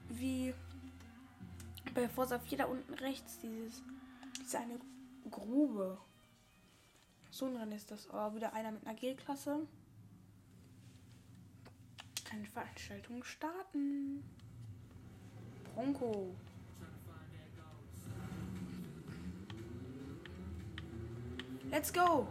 wie 0.09 0.53
Bei 1.93 2.07
Forza 2.07 2.39
4 2.39 2.57
da 2.59 2.65
unten 2.65 2.93
rechts, 2.93 3.37
dieses, 3.39 3.83
diese 4.39 4.59
eine 4.59 4.79
Grube. 5.29 5.97
So 7.37 7.45
ein 7.45 7.55
Rennen 7.55 7.73
ist 7.73 7.91
das. 7.91 8.09
Oh, 8.11 8.33
wieder 8.33 8.51
einer 8.53 8.71
mit 8.71 8.83
einer 8.87 8.95
G-Klasse. 8.95 9.67
Eine 12.31 12.45
Veranstaltung 12.45 13.23
starten. 13.23 14.23
Bronco. 15.75 16.33
Let's 21.69 21.93
go. 21.93 22.27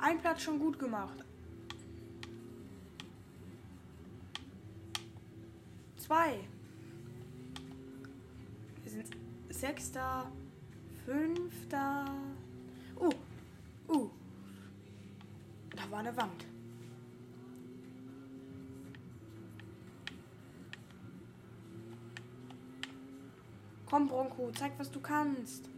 Ein 0.00 0.20
Platz 0.20 0.42
schon 0.42 0.58
gut 0.58 0.78
gemacht. 0.78 1.24
Zwei. 5.96 6.46
Sechster, 9.60 10.32
Fünfter. 11.04 12.06
Uh, 12.98 13.10
uh. 13.92 14.08
Da 15.76 15.90
war 15.90 15.98
eine 15.98 16.16
Wand. 16.16 16.46
Komm, 23.84 24.08
Bronco, 24.08 24.50
zeig, 24.52 24.72
was 24.78 24.90
du 24.90 24.98
kannst. 24.98 25.68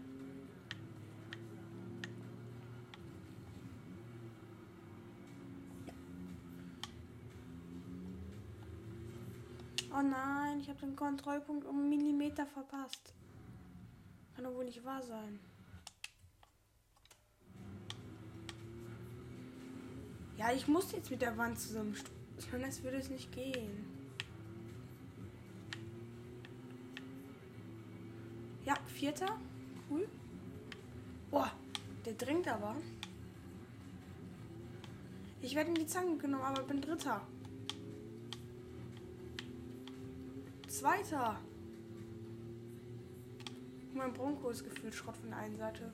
Oh 9.90 10.02
nein, 10.02 10.60
ich 10.60 10.68
habe 10.68 10.78
den 10.78 10.94
Kontrollpunkt 10.94 11.66
um 11.66 11.80
einen 11.80 11.88
Millimeter 11.88 12.46
verpasst. 12.46 13.12
Kann 14.42 14.50
doch 14.50 14.59
wohl 14.59 14.64
nicht 14.64 14.85
wahr 14.85 15.00
sein. 15.00 15.38
Ja, 20.37 20.50
ich 20.52 20.66
muss 20.66 20.90
jetzt 20.90 21.12
mit 21.12 21.22
der 21.22 21.38
Wand 21.38 21.61
zusammen. 21.61 21.94
Anders 22.52 22.83
würde 22.83 22.96
es 22.96 23.09
nicht 23.09 23.31
gehen. 23.31 23.87
Ja, 28.64 28.74
vierter. 28.87 29.38
Cool. 29.88 30.09
Boah, 31.31 31.52
der 32.05 32.14
dringt 32.14 32.48
aber. 32.48 32.74
Ich 35.40 35.55
werde 35.55 35.68
in 35.68 35.76
die 35.76 35.87
Zange 35.87 36.16
genommen, 36.16 36.42
aber 36.42 36.64
bin 36.64 36.81
dritter. 36.81 37.20
Zweiter. 40.66 41.38
Mein 43.94 44.12
Bronco 44.12 44.48
ist 44.50 44.64
gefühlt 44.64 44.94
Schrott 44.94 45.16
von 45.16 45.28
der 45.31 45.38
einen 45.38 45.57
Seite. 45.57 45.92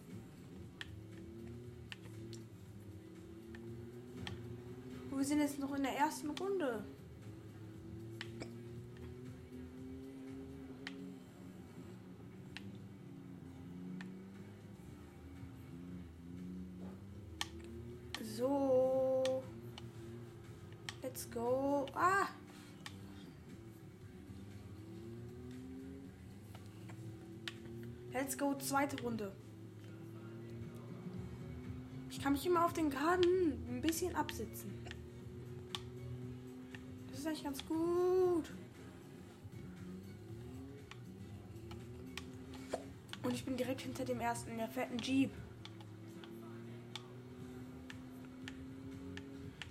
Wir 5.11 5.25
sind 5.25 5.41
jetzt 5.41 5.59
noch 5.59 5.75
in 5.75 5.83
der 5.83 5.97
ersten 5.97 6.31
Runde. 6.31 6.85
So. 18.37 19.43
Let's 21.03 21.29
go. 21.29 21.85
Ah! 21.95 22.29
Let's 28.13 28.37
go, 28.37 28.55
zweite 28.55 29.01
Runde. 29.03 29.33
Ich 32.11 32.23
kann 32.23 32.33
mich 32.33 32.47
immer 32.47 32.65
auf 32.65 32.73
den 32.73 32.91
Garten 32.91 33.53
ein 33.69 33.81
bisschen 33.81 34.15
absitzen. 34.17 34.73
Das 37.11 37.21
ist 37.21 37.27
eigentlich 37.27 37.45
ganz 37.45 37.65
gut. 37.67 38.51
Und 43.23 43.35
ich 43.35 43.45
bin 43.45 43.57
direkt 43.57 43.83
hinter 43.83 44.05
dem 44.05 44.21
ersten. 44.21 44.57
Der 44.57 44.69
fährt 44.69 44.91
ein 44.91 44.99
Jeep. 44.99 45.31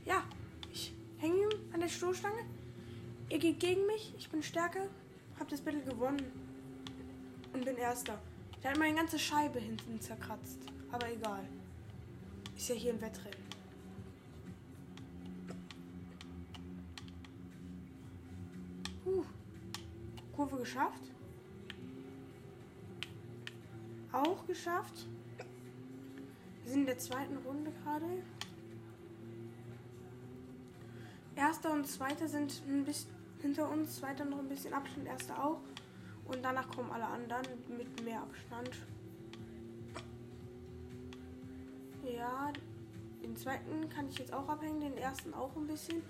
Ja, 0.05 0.23
ich 0.71 0.93
hänge 1.17 1.37
ihm 1.37 1.73
an 1.73 1.79
der 1.79 1.89
Stoßstange. 1.89 2.45
Ihr 3.29 3.39
geht 3.39 3.59
gegen 3.59 3.85
mich. 3.87 4.13
Ich 4.17 4.29
bin 4.29 4.43
stärker. 4.43 4.87
Hab 5.39 5.49
das 5.49 5.61
Battle 5.61 5.81
gewonnen. 5.81 6.21
Und 7.57 7.65
bin 7.65 7.77
erster. 7.77 8.19
Der 8.61 8.69
hat 8.69 8.77
meine 8.77 8.93
ganze 8.93 9.17
Scheibe 9.17 9.57
hinten 9.57 9.99
zerkratzt. 9.99 10.59
Aber 10.91 11.11
egal. 11.11 11.43
Ist 12.55 12.69
ja 12.69 12.75
hier 12.75 12.93
ein 12.93 13.01
Wettrennen. 13.01 13.47
Uh, 19.07 19.23
Kurve 20.35 20.57
geschafft. 20.57 21.01
Auch 24.11 24.45
geschafft. 24.45 25.07
Wir 26.61 26.71
sind 26.71 26.81
in 26.81 26.85
der 26.85 26.99
zweiten 26.99 27.37
Runde 27.37 27.71
gerade. 27.83 28.05
Erster 31.35 31.73
und 31.73 31.87
zweiter 31.87 32.27
sind 32.27 32.61
ein 32.67 32.85
bisschen 32.85 33.09
hinter 33.41 33.71
uns, 33.71 33.97
zweiter 33.97 34.25
noch 34.25 34.39
ein 34.39 34.49
bisschen 34.49 34.73
Abstand, 34.73 35.07
erster 35.07 35.43
auch. 35.43 35.61
Und 36.27 36.43
danach 36.43 36.69
kommen 36.69 36.91
alle 36.91 37.05
anderen 37.05 37.45
mit 37.77 38.03
mehr 38.03 38.21
Abstand. 38.21 38.71
Ja, 42.03 42.51
den 43.23 43.35
zweiten 43.35 43.89
kann 43.89 44.09
ich 44.09 44.17
jetzt 44.19 44.33
auch 44.33 44.47
abhängen, 44.47 44.81
den 44.81 44.97
ersten 44.97 45.33
auch 45.33 45.55
ein 45.55 45.67
bisschen. 45.67 46.01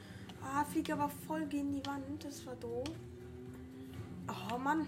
Ah, 0.41 0.63
fliege 0.63 0.93
aber 0.93 1.09
voll 1.09 1.45
gegen 1.47 1.71
die 1.73 1.85
Wand, 1.85 2.23
das 2.23 2.45
war 2.45 2.55
doof. 2.55 2.89
Oh 4.27 4.57
Mann, 4.57 4.87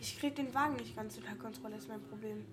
ich 0.00 0.18
krieg 0.18 0.34
den 0.36 0.52
Wagen 0.52 0.76
nicht 0.76 0.94
ganz 0.94 1.16
unter 1.16 1.34
Kontrolle, 1.36 1.76
ist 1.76 1.88
mein 1.88 2.02
Problem. 2.02 2.44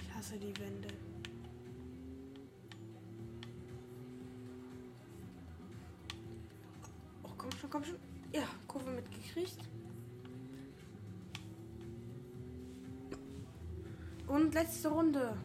Ich 0.00 0.14
hasse 0.14 0.38
die 0.38 0.56
Wände. 0.58 1.07
Komm 7.70 7.84
schon, 7.84 7.94
komm 7.94 7.98
schon. 7.98 7.98
Ja, 8.32 8.42
Kurve 8.66 8.90
mitgekriegt. 8.90 9.58
Und 14.26 14.52
letzte 14.54 14.88
Runde. 14.88 15.36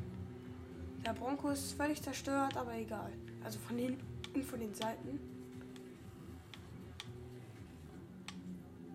Der 1.05 1.13
Bronco 1.13 1.49
ist 1.49 1.73
völlig 1.73 2.01
zerstört, 2.01 2.55
aber 2.57 2.75
egal. 2.75 3.11
Also 3.43 3.59
von 3.59 3.77
und 4.33 4.43
von 4.43 4.59
den 4.59 4.73
Seiten. 4.73 5.19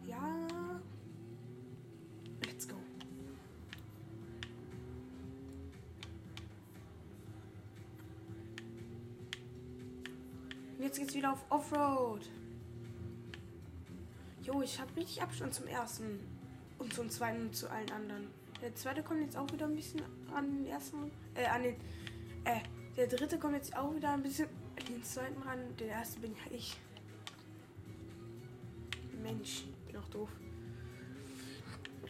Ja. 0.07 0.47
Let's 2.45 2.67
go. 2.67 2.77
Jetzt 10.79 10.99
geht's 10.99 11.15
wieder 11.15 11.33
auf 11.33 11.45
Offroad. 11.51 12.29
Jo, 14.49 14.63
ich 14.63 14.81
habe 14.81 14.97
richtig 14.97 15.21
Abstand 15.21 15.53
zum 15.53 15.67
ersten 15.67 16.21
und 16.79 16.95
zum 16.95 17.11
zweiten 17.11 17.43
und 17.43 17.55
zu 17.55 17.71
allen 17.71 17.91
anderen. 17.91 18.29
Der 18.63 18.75
zweite 18.75 19.03
kommt 19.03 19.21
jetzt 19.21 19.37
auch 19.37 19.53
wieder 19.53 19.67
ein 19.67 19.77
bisschen 19.77 20.01
an 20.35 20.51
den 20.51 20.67
ersten, 20.67 21.11
äh, 21.35 21.45
an 21.45 21.65
den, 21.65 21.75
äh, 22.45 22.61
der 22.97 23.09
dritte 23.09 23.39
kommt 23.39 23.57
jetzt 23.57 23.77
auch 23.77 23.95
wieder 23.95 24.11
ein 24.11 24.23
bisschen 24.23 24.49
an 24.79 24.87
den 24.87 25.05
zweiten 25.05 25.43
ran. 25.43 25.59
Der 25.79 25.89
erste 25.89 26.21
bin 26.21 26.33
ja 26.33 26.57
ich. 26.57 26.79
Mensch, 29.23 29.67
bin 29.87 29.99
auch 29.99 30.09
doof. 30.09 30.31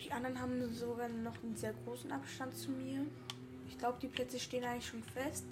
Die 0.04 0.12
anderen 0.12 0.40
haben 0.40 0.72
sogar 0.72 1.08
noch 1.08 1.42
einen 1.42 1.56
sehr 1.56 1.74
großen 1.84 2.12
Abstand 2.12 2.56
zu 2.56 2.70
mir. 2.70 3.04
Ich 3.66 3.76
glaube, 3.78 3.98
die 4.00 4.06
Plätze 4.06 4.38
stehen 4.38 4.62
eigentlich 4.62 4.86
schon 4.86 5.02
fest. 5.02 5.44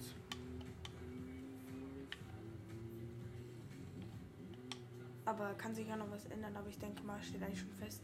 Aber 5.47 5.55
kann 5.55 5.73
sich 5.73 5.87
ja 5.87 5.95
noch 5.95 6.11
was 6.11 6.25
ändern, 6.25 6.53
aber 6.57 6.67
ich 6.67 6.77
denke 6.77 7.01
mal, 7.03 7.23
steht 7.23 7.41
eigentlich 7.41 7.61
schon 7.61 7.71
fest. 7.71 8.01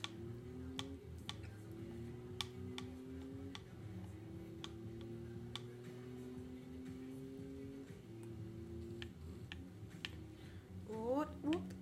Gut. 10.87 11.27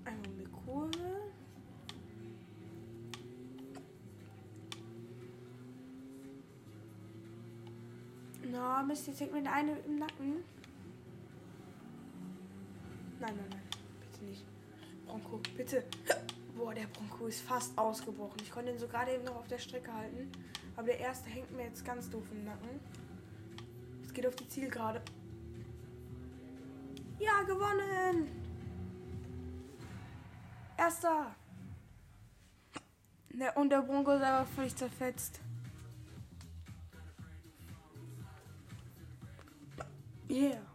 Einmal 0.03 0.27
um 0.29 0.37
die 0.39 0.45
Kurve. 0.45 1.31
Na, 8.51 8.81
Mist, 8.81 9.05
jetzt 9.05 9.19
hängt 9.19 9.31
mir 9.31 9.43
der 9.43 9.53
eine 9.53 9.77
im 9.77 9.99
Nacken. 9.99 10.43
Nein, 13.19 13.35
nein, 13.35 13.45
nein. 13.51 13.61
Bitte 13.99 14.25
nicht. 14.25 14.43
Bronco, 15.11 15.40
bitte. 15.55 15.83
Boah, 16.55 16.73
der 16.73 16.87
Bronco 16.87 17.27
ist 17.27 17.41
fast 17.41 17.77
ausgebrochen. 17.77 18.39
Ich 18.41 18.51
konnte 18.51 18.71
ihn 18.71 18.79
so 18.79 18.87
gerade 18.87 19.13
eben 19.13 19.23
noch 19.23 19.35
auf 19.35 19.47
der 19.47 19.57
Strecke 19.57 19.93
halten. 19.93 20.31
Aber 20.75 20.87
der 20.87 20.99
erste 20.99 21.29
hängt 21.29 21.51
mir 21.51 21.63
jetzt 21.63 21.83
ganz 21.85 22.09
doof 22.09 22.23
im 22.31 22.45
Nacken. 22.45 22.79
Es 24.03 24.13
geht 24.13 24.27
auf 24.27 24.35
die 24.35 24.47
Zielgerade. 24.47 25.01
Ja, 27.19 27.43
gewonnen! 27.43 28.27
Erster! 30.77 31.35
Der, 33.29 33.55
und 33.57 33.69
der 33.69 33.81
Bronco 33.81 34.11
ist 34.11 34.23
aber 34.23 34.45
völlig 34.45 34.75
zerfetzt. 34.75 35.39
Yeah. 40.29 40.70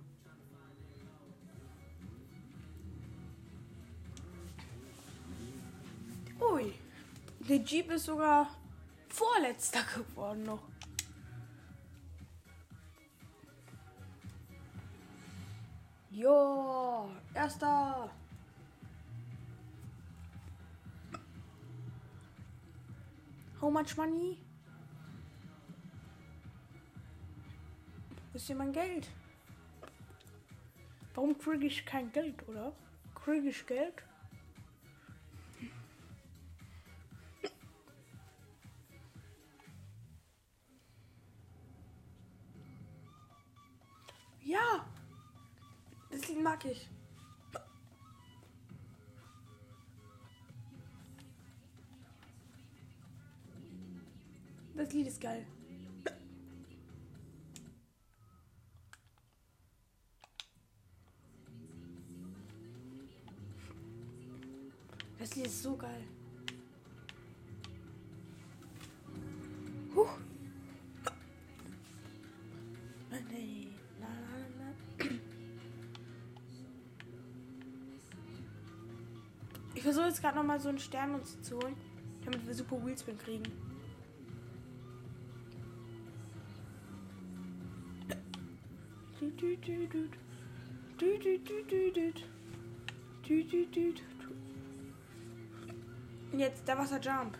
Jeep 7.48 7.92
ist 7.92 8.06
sogar 8.06 8.48
vorletzter 9.08 9.82
geworden 9.94 10.42
noch. 10.42 10.62
Jo, 16.10 17.08
erster. 17.34 18.10
How 23.60 23.70
much 23.70 23.96
money? 23.96 24.38
Wo 28.32 28.36
ist 28.36 28.46
hier 28.46 28.56
mein 28.56 28.72
Geld? 28.72 29.08
Warum 31.14 31.38
kriege 31.38 31.66
ich 31.66 31.86
kein 31.86 32.10
Geld, 32.12 32.46
oder? 32.48 32.72
Kriege 33.14 33.48
ich 33.50 33.66
Geld? 33.66 34.02
Ja! 44.46 44.86
Das 46.08 46.28
Lied 46.28 46.40
mag 46.40 46.64
ich. 46.64 46.88
Das 54.76 54.92
Lied 54.92 55.08
ist 55.08 55.20
geil. 55.20 55.44
Das 65.18 65.34
Lied 65.34 65.46
ist 65.46 65.62
so 65.62 65.76
geil. 65.76 66.04
Huch. 69.96 70.18
Versuche 79.86 80.06
jetzt 80.06 80.20
gerade 80.20 80.36
noch 80.36 80.42
mal 80.42 80.58
so 80.58 80.68
einen 80.68 80.80
Stern 80.80 81.14
uns 81.14 81.40
zu 81.42 81.56
holen, 81.58 81.76
damit 82.24 82.44
wir 82.44 82.52
super 82.54 82.84
Wheelspin 82.84 83.16
kriegen. 83.18 83.44
Und 96.32 96.38
Jetzt 96.40 96.66
der 96.66 96.78
Wasserjump. 96.78 97.38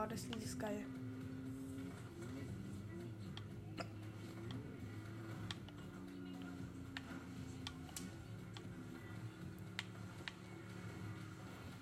Boah, 0.00 0.06
das 0.08 0.26
Lied 0.28 0.42
ist 0.42 0.58
geil. 0.58 0.80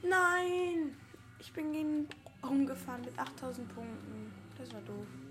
Nein! 0.02 0.96
Ich 1.38 1.52
bin 1.52 1.72
gegen 1.72 2.09
umgefahren 2.42 3.02
mit 3.02 3.18
8000 3.18 3.68
Punkten. 3.74 4.33
Das 4.57 4.72
war 4.72 4.81
doof. 4.81 5.27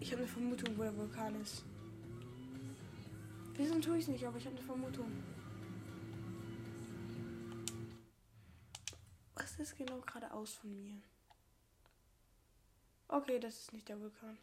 Ich 0.00 0.12
habe 0.12 0.22
eine 0.22 0.32
Vermutung, 0.32 0.78
wo 0.78 0.82
der 0.82 0.96
Vulkan 0.96 1.40
ist. 1.40 1.64
Wieso 3.54 3.78
tue 3.80 3.98
ich 3.98 4.04
es 4.04 4.08
nicht, 4.08 4.24
aber 4.24 4.38
ich 4.38 4.46
habe 4.46 4.56
eine 4.56 4.64
Vermutung. 4.64 5.12
Was 9.34 9.58
ist 9.58 9.76
genau 9.76 10.00
geradeaus 10.00 10.54
von 10.54 10.70
mir? 10.70 11.02
Okay, 13.08 13.38
das 13.38 13.58
ist 13.58 13.72
nicht 13.72 13.88
der 13.88 14.00
Vulkan. 14.00 14.38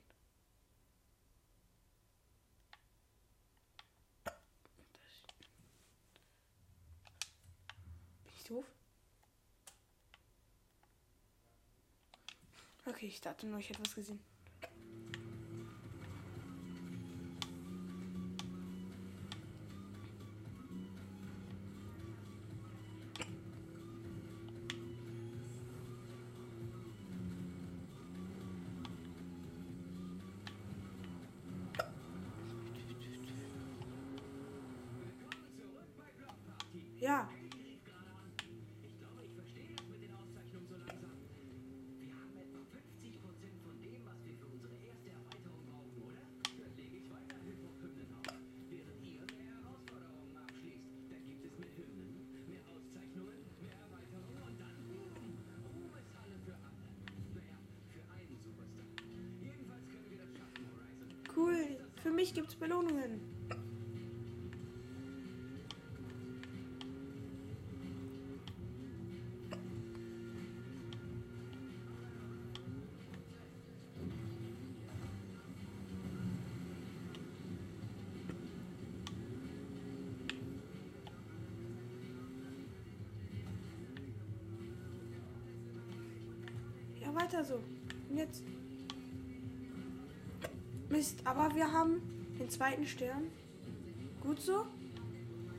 Bin 8.23 8.33
ich 8.35 8.43
doof? 8.43 8.74
Okay, 12.87 13.07
ich 13.07 13.21
dachte 13.21 13.47
nur, 13.47 13.59
ich 13.59 13.69
hätte 13.69 13.81
was 13.81 13.95
gesehen. 13.95 14.19
mich 62.15 62.33
gibt's 62.33 62.55
Belohnungen. 62.55 63.19
Ja, 87.01 87.13
weiter 87.13 87.43
so. 87.43 87.55
Und 88.09 88.17
jetzt. 88.17 88.43
Mist, 90.95 91.19
aber 91.25 91.53
wir 91.53 91.69
haben 91.73 92.01
den 92.39 92.49
zweiten 92.49 92.85
Stern. 92.85 93.23
Gut 94.21 94.39
so. 94.39 94.65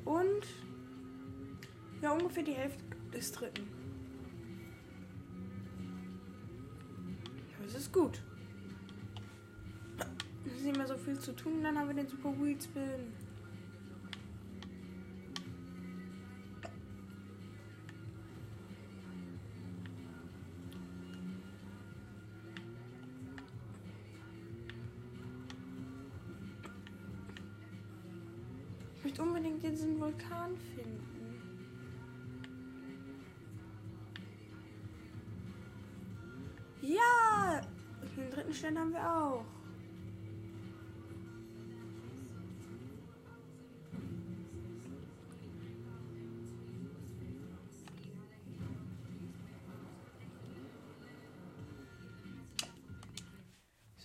Und 0.07 0.47
ja, 2.01 2.13
ungefähr 2.13 2.43
die 2.43 2.55
Hälfte 2.55 2.83
des 3.13 3.33
dritten. 3.33 3.69
Das 7.63 7.75
ist 7.75 7.93
gut. 7.93 8.23
Es 10.47 10.53
ist 10.55 10.65
nicht 10.65 10.77
mehr 10.77 10.87
so 10.87 10.97
viel 10.97 11.19
zu 11.19 11.33
tun, 11.35 11.63
dann 11.63 11.77
haben 11.77 11.89
wir 11.89 11.95
den 11.95 12.09
Super 12.09 12.33
Wheel 12.41 12.57
Spin. 12.59 13.13
Finden. 30.57 31.07
Ja! 36.81 37.61
Den 38.17 38.31
dritten 38.31 38.55
Stern 38.55 38.79
haben 38.79 38.93
wir 38.93 39.13
auch. 39.13 39.45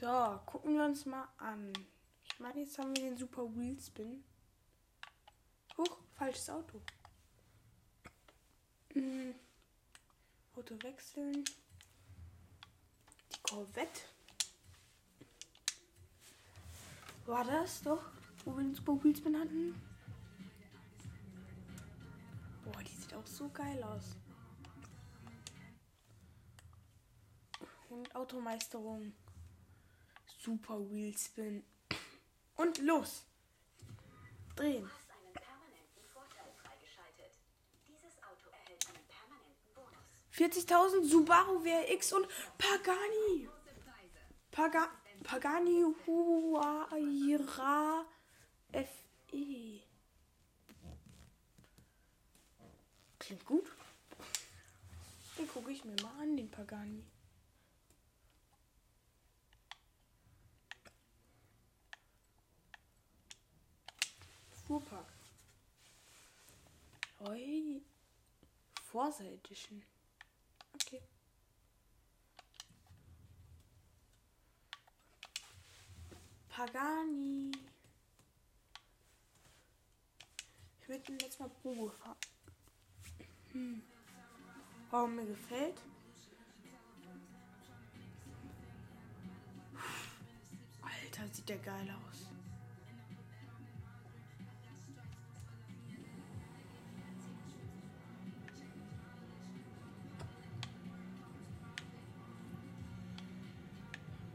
So, 0.02 0.08
gucken 0.48 0.74
wir 0.74 0.86
uns 0.86 1.06
mal 1.06 1.28
an. 1.38 1.72
Ich 2.24 2.40
meine, 2.40 2.62
jetzt 2.62 2.80
haben 2.80 2.96
wir 2.98 3.04
den 3.04 3.18
Super 3.18 3.44
Wheel 3.56 3.80
Spin. 3.80 4.24
Falsches 6.32 6.50
Auto. 6.50 6.82
Hm. 8.94 9.36
Auto 10.56 10.82
wechseln. 10.82 11.44
Die 13.34 13.42
Corvette. 13.44 14.02
War 17.26 17.44
das 17.44 17.82
doch, 17.82 18.12
wo 18.46 18.56
wir 18.56 18.64
Wheel 19.04 19.16
Spin 19.16 19.38
hatten? 19.38 19.76
Boah, 22.64 22.82
die 22.82 22.96
sieht 22.96 23.14
auch 23.14 23.28
so 23.28 23.50
geil 23.50 23.84
aus. 23.84 24.16
Und 27.90 28.16
Automeisterung. 28.16 29.12
Super 30.40 30.80
Wheel 30.90 31.18
Spin. 31.18 31.66
Und 32.56 32.78
los. 32.78 33.26
Drehen. 34.56 34.84
Du 34.84 34.90
hast 34.90 35.12
einen 35.12 35.34
permanenten 35.34 36.04
Vorteil 36.14 36.52
freigeschaltet. 36.62 37.40
Dieses 37.88 38.18
Auto 38.24 38.50
erhält 38.52 38.86
einen 38.88 39.06
permanenten 39.08 39.74
Bonus. 39.74 40.08
40.000 40.42 41.08
Subaru 41.08 41.64
WRX 41.64 42.14
und 42.14 42.28
Pagani. 42.58 43.48
Paga 44.50 44.90
Pagani 45.24 45.86
Huayra 46.08 48.06
FE. 48.74 49.82
Klingt 53.20 53.46
gut. 53.46 53.66
Den 55.38 55.48
gucke 55.48 55.72
ich 55.72 55.86
mir 55.86 55.96
mal 56.02 56.22
an, 56.22 56.36
den 56.36 56.50
Pagani. 56.50 57.04
Fuhrpark. 64.66 65.14
Oi. 67.28 67.84
Forza 68.92 69.24
Edition. 69.24 69.84
Okay. 70.86 71.02
Pagani. 76.50 77.52
Ich 80.82 80.90
würde 80.90 81.12
ihn 81.12 81.20
jetzt 81.20 81.40
mal 81.40 81.50
Probe 81.50 81.92
fahren. 81.92 82.18
Hm. 83.52 83.82
Warum 84.90 85.16
mir 85.16 85.26
gefällt? 85.26 85.82
Alter, 90.82 91.28
sieht 91.34 91.48
der 91.48 91.58
geil 91.60 91.90
aus. 91.90 92.31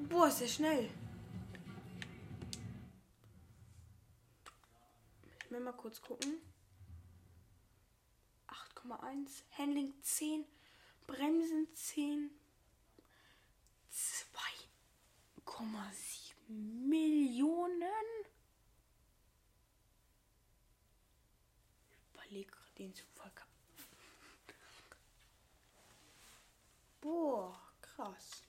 Boah, 0.09 0.29
ist 0.29 0.41
der 0.41 0.47
schnell. 0.47 0.89
Ich 5.45 5.51
will 5.51 5.61
mal 5.61 5.73
kurz 5.73 6.01
gucken. 6.01 6.39
8,1. 8.49 9.43
Handling 9.59 9.93
10. 10.03 10.45
Bremsen 11.07 11.69
10. 11.75 12.31
2,7 13.93 16.89
Millionen. 16.89 17.83
Ich 21.99 22.07
überlege 22.15 22.51
gerade 22.51 22.75
den 22.79 22.95
zu 22.95 23.05
verkaufen. 23.15 23.51
Boah, 27.01 27.61
krass. 27.81 28.47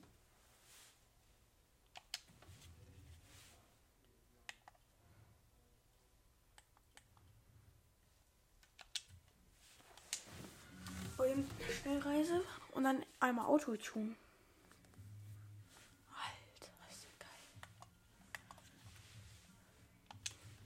eben 11.28 11.50
Schnellreise 11.88 12.44
und 12.72 12.84
dann 12.84 13.06
einmal 13.22 13.46
Auto 13.46 13.74
tun. 13.78 14.18
Alter, 16.12 16.74
ist 16.90 17.06
das 17.06 17.18
geil. 17.18 17.30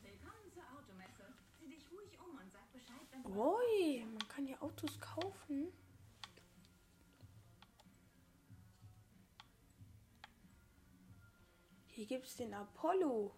Willkommen 0.02 0.52
zur 0.52 0.64
Automesse. 0.64 1.32
Sieh 1.60 1.68
dich 1.68 1.86
ruhig 1.92 2.20
um 2.20 2.40
und 2.40 2.52
sag 2.52 2.74
Bescheid, 2.74 3.06
wenn 3.12 3.22
du 3.22 3.40
Ui, 3.40 4.04
man 4.04 4.28
kann 4.30 4.48
hier 4.48 4.64
Autos 4.64 5.00
kaufen. 5.00 5.72
Hier 11.86 12.08
gibt 12.08 12.26
es 12.26 12.36
den 12.36 12.52
Apollo. 12.56 13.32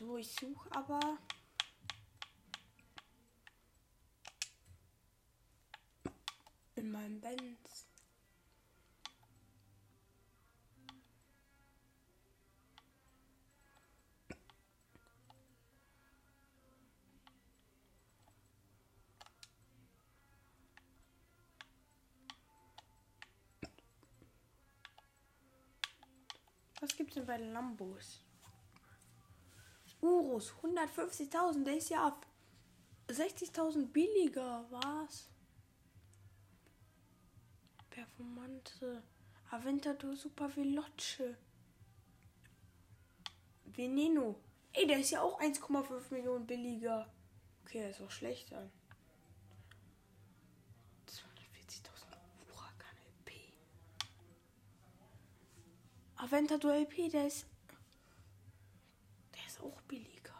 So, 0.00 0.16
ich 0.16 0.32
suche 0.32 0.74
aber. 0.74 1.18
In 6.74 6.90
meinem 6.90 7.20
Benz. 7.20 7.86
Was 26.80 26.96
gibt's 26.96 27.16
denn 27.16 27.26
bei 27.26 27.36
Lambos? 27.36 28.29
Urus, 30.00 30.52
150.000, 30.62 31.64
der 31.64 31.76
ist 31.76 31.90
ja 31.90 32.08
auf 32.08 32.14
60.000 33.08 33.86
billiger, 33.86 34.64
was? 34.70 35.28
Performante, 37.90 39.02
Aventador 39.50 40.16
Super 40.16 40.48
Veloce. 40.48 41.36
Veneno. 43.64 44.40
Ey, 44.72 44.86
der 44.86 45.00
ist 45.00 45.10
ja 45.10 45.22
auch 45.22 45.40
1,5 45.40 46.12
Millionen 46.12 46.46
billiger. 46.46 47.12
Okay, 47.64 47.80
der 47.80 47.90
ist 47.90 48.00
auch 48.00 48.10
schlechter. 48.10 48.70
240.000 51.08 52.16
Huracan 52.46 52.96
LP. 53.18 53.32
Aventador 56.16 56.74
LP, 56.74 57.08
der 57.10 57.26
ist. 57.26 57.46
Der 59.34 59.46
ist 59.46 59.60
auch 59.60 59.80
billiger. 59.82 60.34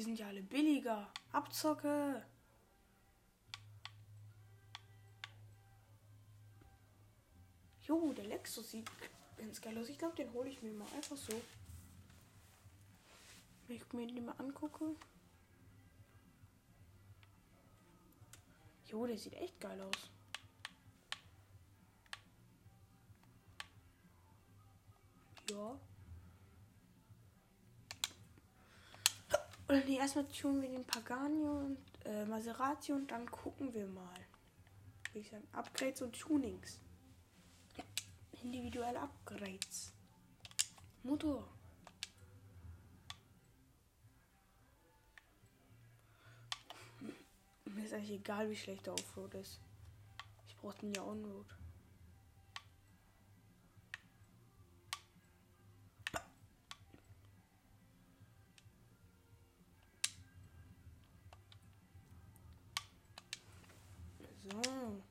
Die 0.00 0.04
sind 0.04 0.18
ja 0.18 0.28
alle 0.28 0.42
billiger. 0.42 1.12
Abzocke. 1.30 2.24
Jo, 7.82 8.10
der 8.14 8.24
Lexus 8.24 8.70
sieht 8.70 8.90
ganz 9.36 9.60
geil 9.60 9.76
aus. 9.76 9.90
Ich 9.90 9.98
glaube, 9.98 10.16
den 10.16 10.32
hole 10.32 10.48
ich 10.48 10.62
mir 10.62 10.72
mal 10.72 10.88
einfach 10.96 11.18
so. 11.18 11.38
Wenn 13.66 13.76
ich 13.76 13.92
mir 13.92 14.06
den 14.06 14.24
mal 14.24 14.36
angucke. 14.38 14.96
Jo, 18.86 19.06
der 19.06 19.18
sieht 19.18 19.34
echt 19.34 19.60
geil 19.60 19.82
aus. 19.82 20.10
Ja. 25.50 25.78
Oder 29.70 29.84
nee, 29.84 29.98
erstmal 29.98 30.26
tun 30.26 30.60
wir 30.60 30.68
den 30.68 30.84
Pagani 30.84 31.44
und 31.44 31.78
äh, 32.04 32.24
Maserati 32.24 32.92
und 32.92 33.08
dann 33.08 33.30
gucken 33.30 33.72
wir 33.72 33.86
mal. 33.86 34.18
Wie 35.12 35.20
ich 35.20 35.30
sagen, 35.30 35.46
Upgrades 35.52 36.02
und 36.02 36.18
Tunings. 36.18 36.80
Individuelle 38.42 38.98
Upgrades. 38.98 39.92
Motor. 41.04 41.46
Mir 47.66 47.84
ist 47.84 47.92
eigentlich 47.92 48.18
egal, 48.18 48.50
wie 48.50 48.56
schlecht 48.56 48.86
der 48.86 48.94
Offroad 48.94 49.34
ist. 49.34 49.60
Ich 50.48 50.56
brauche 50.56 50.78
den 50.78 50.92
ja 50.94 51.04
Onroad. 51.04 51.59
So. 64.50 65.02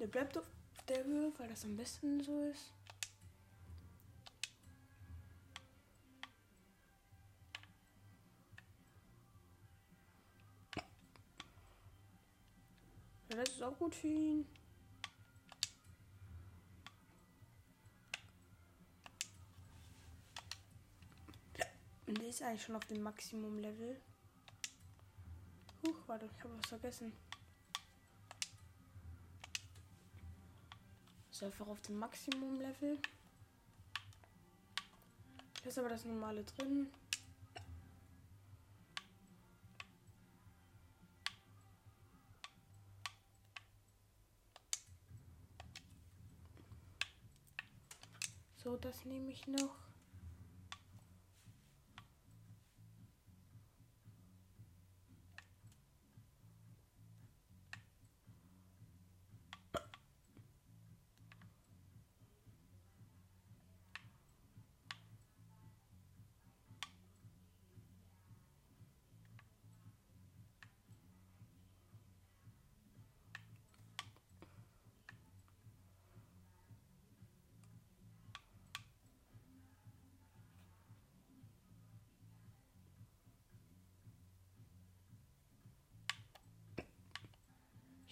Der 0.00 0.06
bleibt 0.06 0.38
auf 0.38 0.50
der 0.88 1.04
Höhe, 1.04 1.30
weil 1.36 1.48
das 1.48 1.64
am 1.64 1.76
besten 1.76 2.22
so 2.22 2.42
ist. 2.44 2.72
Ist 13.60 13.66
auch 13.66 13.76
gut 13.78 13.94
für 13.94 14.06
ihn. 14.06 14.46
Und 22.06 22.18
der 22.18 22.28
ist 22.28 22.42
eigentlich 22.42 22.62
schon 22.62 22.76
auf 22.76 22.86
dem 22.86 23.02
Maximum-Level. 23.02 24.00
Huch, 25.86 25.96
warte, 26.06 26.24
ich 26.24 26.42
habe 26.42 26.56
was 26.56 26.68
vergessen. 26.70 27.12
Ist 31.30 31.42
einfach 31.42 31.66
auf 31.66 31.82
dem 31.82 31.98
Maximum-Level. 31.98 32.98
Ist 35.66 35.78
aber 35.78 35.90
das 35.90 36.06
normale 36.06 36.44
drin. 36.44 36.90
Das 48.76 49.04
nehme 49.04 49.30
ich 49.30 49.46
noch. 49.46 49.89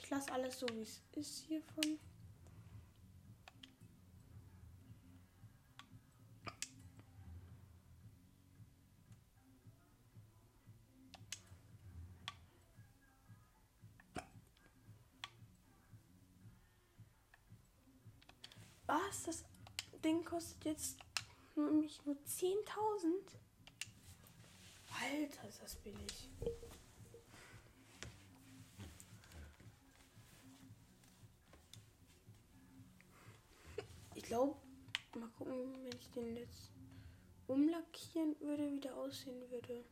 Ich 0.08 0.10
lasse 0.10 0.32
alles 0.32 0.58
so, 0.58 0.66
wie 0.72 0.80
es 0.80 1.02
ist 1.16 1.40
hiervon. 1.40 1.98
Was? 18.86 19.24
Das 19.24 19.44
Ding 20.02 20.24
kostet 20.24 20.64
jetzt 20.64 20.98
nämlich 21.54 22.02
nur 22.06 22.14
10.000? 22.14 22.54
Alter, 25.02 25.48
ist 25.50 25.60
das 25.60 25.76
billig. 25.76 26.30
Glaube, 34.28 34.56
mal 35.18 35.28
gucken, 35.38 35.72
wenn 35.82 35.98
ich 35.98 36.10
den 36.10 36.36
jetzt 36.36 36.70
umlackieren 37.46 38.36
würde, 38.40 38.70
wie 38.70 38.80
der 38.80 38.94
aussehen 38.94 39.42
würde. 39.50 39.84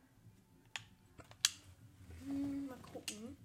Hm, 2.23 2.67
mal 2.67 2.77
gucken. 2.93 3.35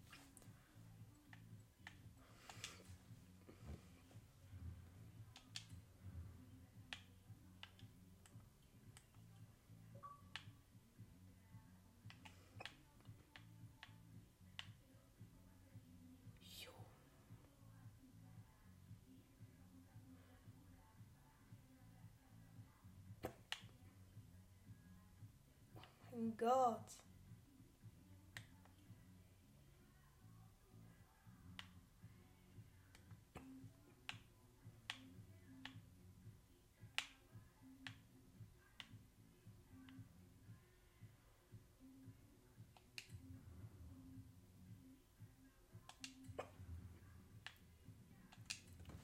Mein 26.22 26.36
Gott. 26.36 26.78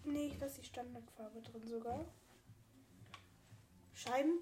Nee, 0.05 0.29
ich 0.29 0.39
lasse 0.39 0.61
die 0.61 0.67
Standardfarbe 0.67 1.43
drin 1.43 1.67
sogar. 1.67 2.05
Scheiben 3.93 4.39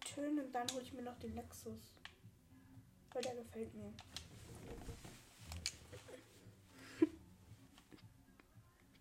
tönen 0.00 0.46
und 0.46 0.52
dann 0.52 0.68
hole 0.72 0.82
ich 0.82 0.92
mir 0.92 1.02
noch 1.02 1.18
den 1.20 1.36
Lexus. 1.36 1.92
Weil 3.18 3.24
der 3.24 3.42
gefällt 3.42 3.74
mir. 3.74 3.92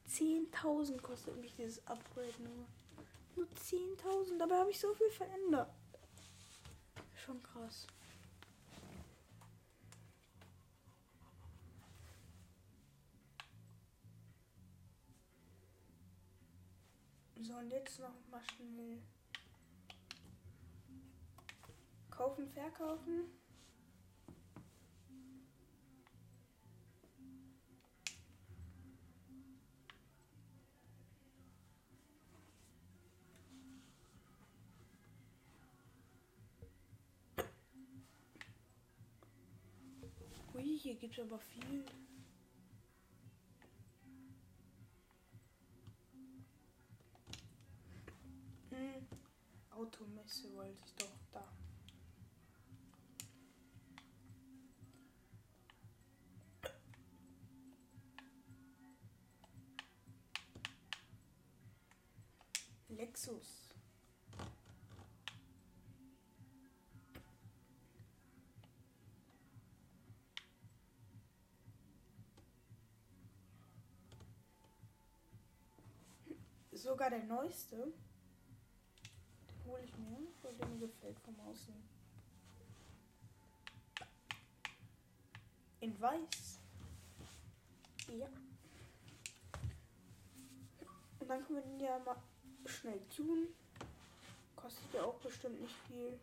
Zehntausend 0.07 1.03
kostet 1.03 1.37
mich 1.39 1.53
dieses 1.55 1.85
Upgrade 1.85 2.33
nur. 2.39 2.65
Nur 3.35 3.45
10.000, 3.45 4.39
dabei 4.39 4.55
habe 4.57 4.71
ich 4.71 4.79
so 4.79 4.91
viel 4.95 5.11
verändert. 5.11 5.71
Schon 7.13 7.43
krass. 7.43 7.85
So, 17.39 17.53
und 17.53 17.69
jetzt 17.69 17.99
noch 17.99 18.15
mal 18.31 18.41
schnell 18.55 18.99
kaufen, 22.09 22.49
verkaufen. 22.49 23.29
Hier 40.87 40.95
gibt 40.95 41.17
es 41.17 41.25
aber 41.25 41.37
viel. 41.37 41.83
Hm, 48.69 49.07
Automesse 49.71 50.53
wollte 50.53 50.81
ich 50.85 50.93
doch 50.95 51.11
da. 51.33 51.43
Lexus. 62.87 63.66
Sogar 76.87 77.09
der 77.09 77.23
neueste. 77.25 77.75
Den 77.75 79.65
hole 79.65 79.83
ich 79.83 79.97
mir, 79.97 80.19
weil 80.41 80.55
der 80.55 80.67
mir 80.69 80.87
gefällt 80.87 81.19
vom 81.19 81.37
Aussehen. 81.41 81.83
In 85.81 85.99
weiß. 85.99 86.61
Ja. 88.17 88.27
Und 91.19 91.27
dann 91.27 91.45
können 91.45 91.55
wir 91.55 91.61
den 91.61 91.79
ja 91.81 91.99
mal 91.99 92.15
schnell 92.65 93.01
tun. 93.13 93.49
Kostet 94.55 94.93
ja 94.93 95.03
auch 95.03 95.19
bestimmt 95.19 95.59
nicht 95.59 95.75
viel. 95.89 96.17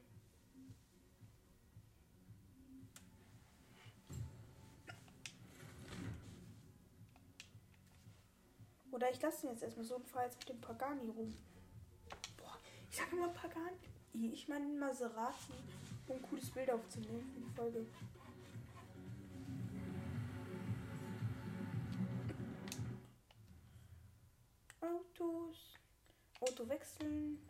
Oder 8.95 9.11
ich 9.11 9.21
lasse 9.21 9.45
ihn 9.45 9.51
jetzt 9.51 9.65
erstmal 9.65 9.85
so 9.85 9.97
und 9.97 10.07
fahre 10.07 10.27
jetzt 10.27 10.39
mit 10.39 10.51
dem 10.51 10.61
Pagani 10.61 11.09
rum. 11.09 11.37
Boah, 12.37 12.57
ich 12.89 12.97
sage 12.97 13.17
immer 13.17 13.29
Pagani. 13.31 13.75
Ich 14.33 14.47
meine 14.47 14.67
Maserati, 14.67 15.53
um 16.07 16.15
ein 16.15 16.23
cooles 16.23 16.49
Bild 16.53 16.71
aufzunehmen 16.71 17.29
für 17.35 17.41
die 17.41 17.57
Folge. 17.57 17.87
Autos. 24.81 25.57
Auto 26.39 26.69
wechseln. 26.69 27.45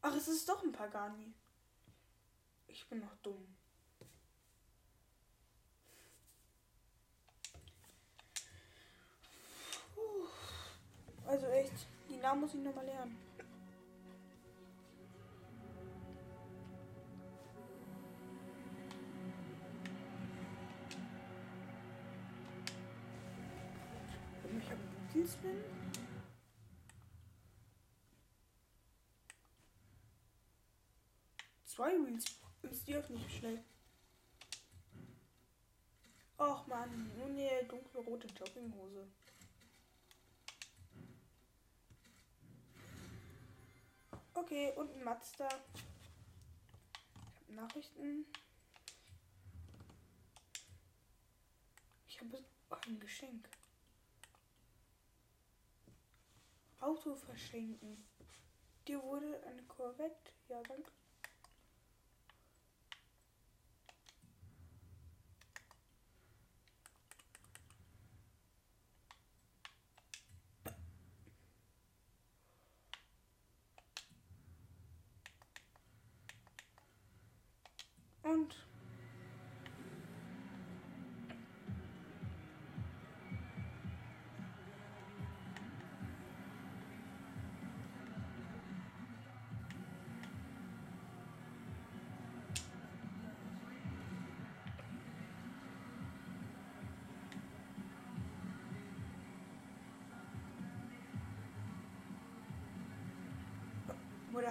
Ach, 0.00 0.16
es 0.16 0.28
ist 0.28 0.48
doch 0.48 0.62
ein 0.62 0.72
Pagani. 0.72 1.34
Ich 2.68 2.88
bin 2.88 3.00
noch 3.00 3.16
dumm. 3.16 3.55
Also 11.26 11.46
echt, 11.48 11.72
die 12.08 12.16
Namen 12.18 12.42
muss 12.42 12.54
ich 12.54 12.60
nochmal 12.60 12.86
lernen. 12.86 13.18
Ich 24.58 24.70
habe 24.70 24.80
Dienstmann. 25.12 25.64
Zwei 31.64 31.90
Reels. 31.90 32.24
Ist 32.62 32.88
die 32.88 32.94
nicht 32.94 33.30
schnell. 33.30 33.62
Och 36.38 36.66
man, 36.66 37.10
nur 37.16 37.26
eine 37.26 37.64
dunkelrote 37.64 38.28
Jogginghose. 38.28 39.06
Okay, 44.36 44.70
und 44.76 44.94
ein 44.94 45.02
Mazda. 45.02 45.48
Ich 45.48 47.40
habe 47.40 47.54
Nachrichten. 47.54 48.26
Ich 52.06 52.20
habe 52.20 52.44
ein 52.86 53.00
Geschenk. 53.00 53.48
Auto 56.80 57.16
verschenken. 57.16 58.06
Dir 58.86 59.02
wurde 59.02 59.42
eine 59.46 59.62
Corvette. 59.62 60.32
Ja, 60.50 60.62
danke. 60.68 60.90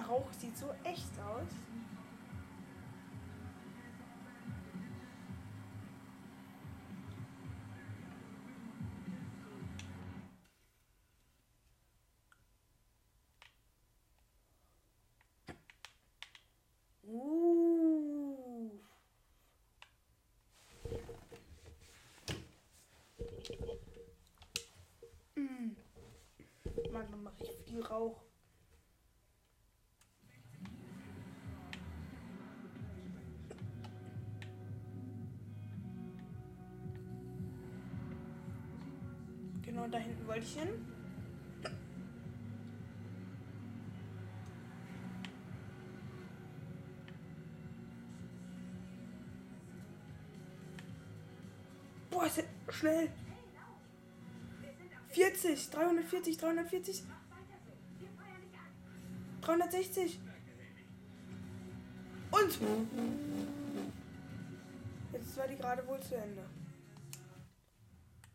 Rauch 0.08 0.32
sieht 0.32 0.56
so 0.56 0.66
echt 0.84 1.18
aus. 1.20 1.48
Mm. 17.02 17.36
Mann, 26.92 27.10
dann 27.10 27.22
mache 27.22 27.42
ich 27.42 27.50
viel 27.64 27.82
Rauch. 27.82 28.25
Genau 39.76 39.88
da 39.88 39.98
hinten 39.98 40.26
wollte 40.26 40.40
ich 40.40 40.58
hin. 40.58 40.68
Boah, 52.10 52.24
ist 52.24 52.42
schnell. 52.70 53.10
40, 55.10 55.70
340, 55.70 56.38
340, 56.38 57.02
360. 59.42 60.20
Und 62.30 62.58
jetzt 65.12 65.36
war 65.36 65.46
die 65.46 65.56
gerade 65.56 65.86
wohl 65.86 66.00
zu 66.00 66.16
Ende. 66.16 66.46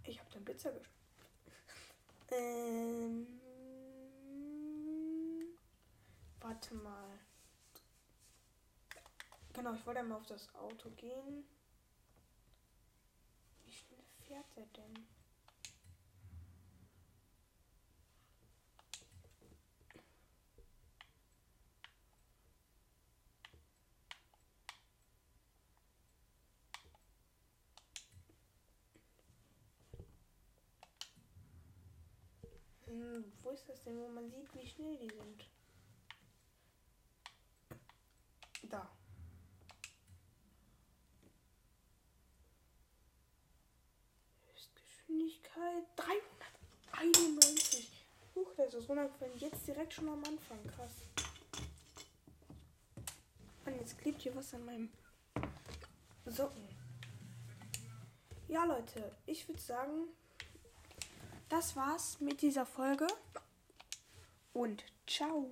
Ich 0.03 0.19
habe 0.19 0.29
den 0.29 0.43
Blitzer 0.43 0.71
gespielt. 0.71 0.90
Ähm, 2.31 3.27
warte 6.39 6.75
mal. 6.75 7.19
Genau, 9.53 9.73
ich 9.73 9.85
wollte 9.85 9.99
einmal 9.99 10.17
auf 10.17 10.25
das 10.27 10.53
Auto 10.55 10.89
gehen. 10.91 11.43
Wie 13.65 13.71
schnell 13.73 14.03
fährt 14.25 14.45
er 14.55 14.65
denn? 14.67 15.05
Wo 33.43 33.49
ist 33.49 33.67
das 33.67 33.83
denn, 33.83 33.99
wo 33.99 34.07
man 34.07 34.29
sieht, 34.29 34.53
wie 34.53 34.67
schnell 34.67 34.97
die 34.97 35.09
sind? 35.09 35.49
Da. 38.69 38.89
Höchstgeschwindigkeit 44.47 45.85
391. 45.95 47.91
Huch, 48.35 48.53
das 48.55 48.73
ist 48.73 48.89
runtergefallen. 48.89 49.37
Jetzt 49.39 49.67
direkt 49.67 49.93
schon 49.93 50.09
am 50.09 50.23
Anfang. 50.23 50.65
Krass. 50.67 50.93
Und 53.65 53.75
jetzt 53.75 53.97
klebt 53.97 54.21
hier 54.21 54.35
was 54.35 54.53
an 54.53 54.65
meinem 54.65 54.89
Socken. 56.25 56.67
Ja, 58.47 58.65
Leute, 58.65 59.15
ich 59.25 59.47
würde 59.47 59.61
sagen, 59.61 60.07
das 61.51 61.75
war's 61.75 62.17
mit 62.21 62.41
dieser 62.41 62.65
Folge. 62.65 63.07
Und 64.53 64.83
ciao. 65.05 65.49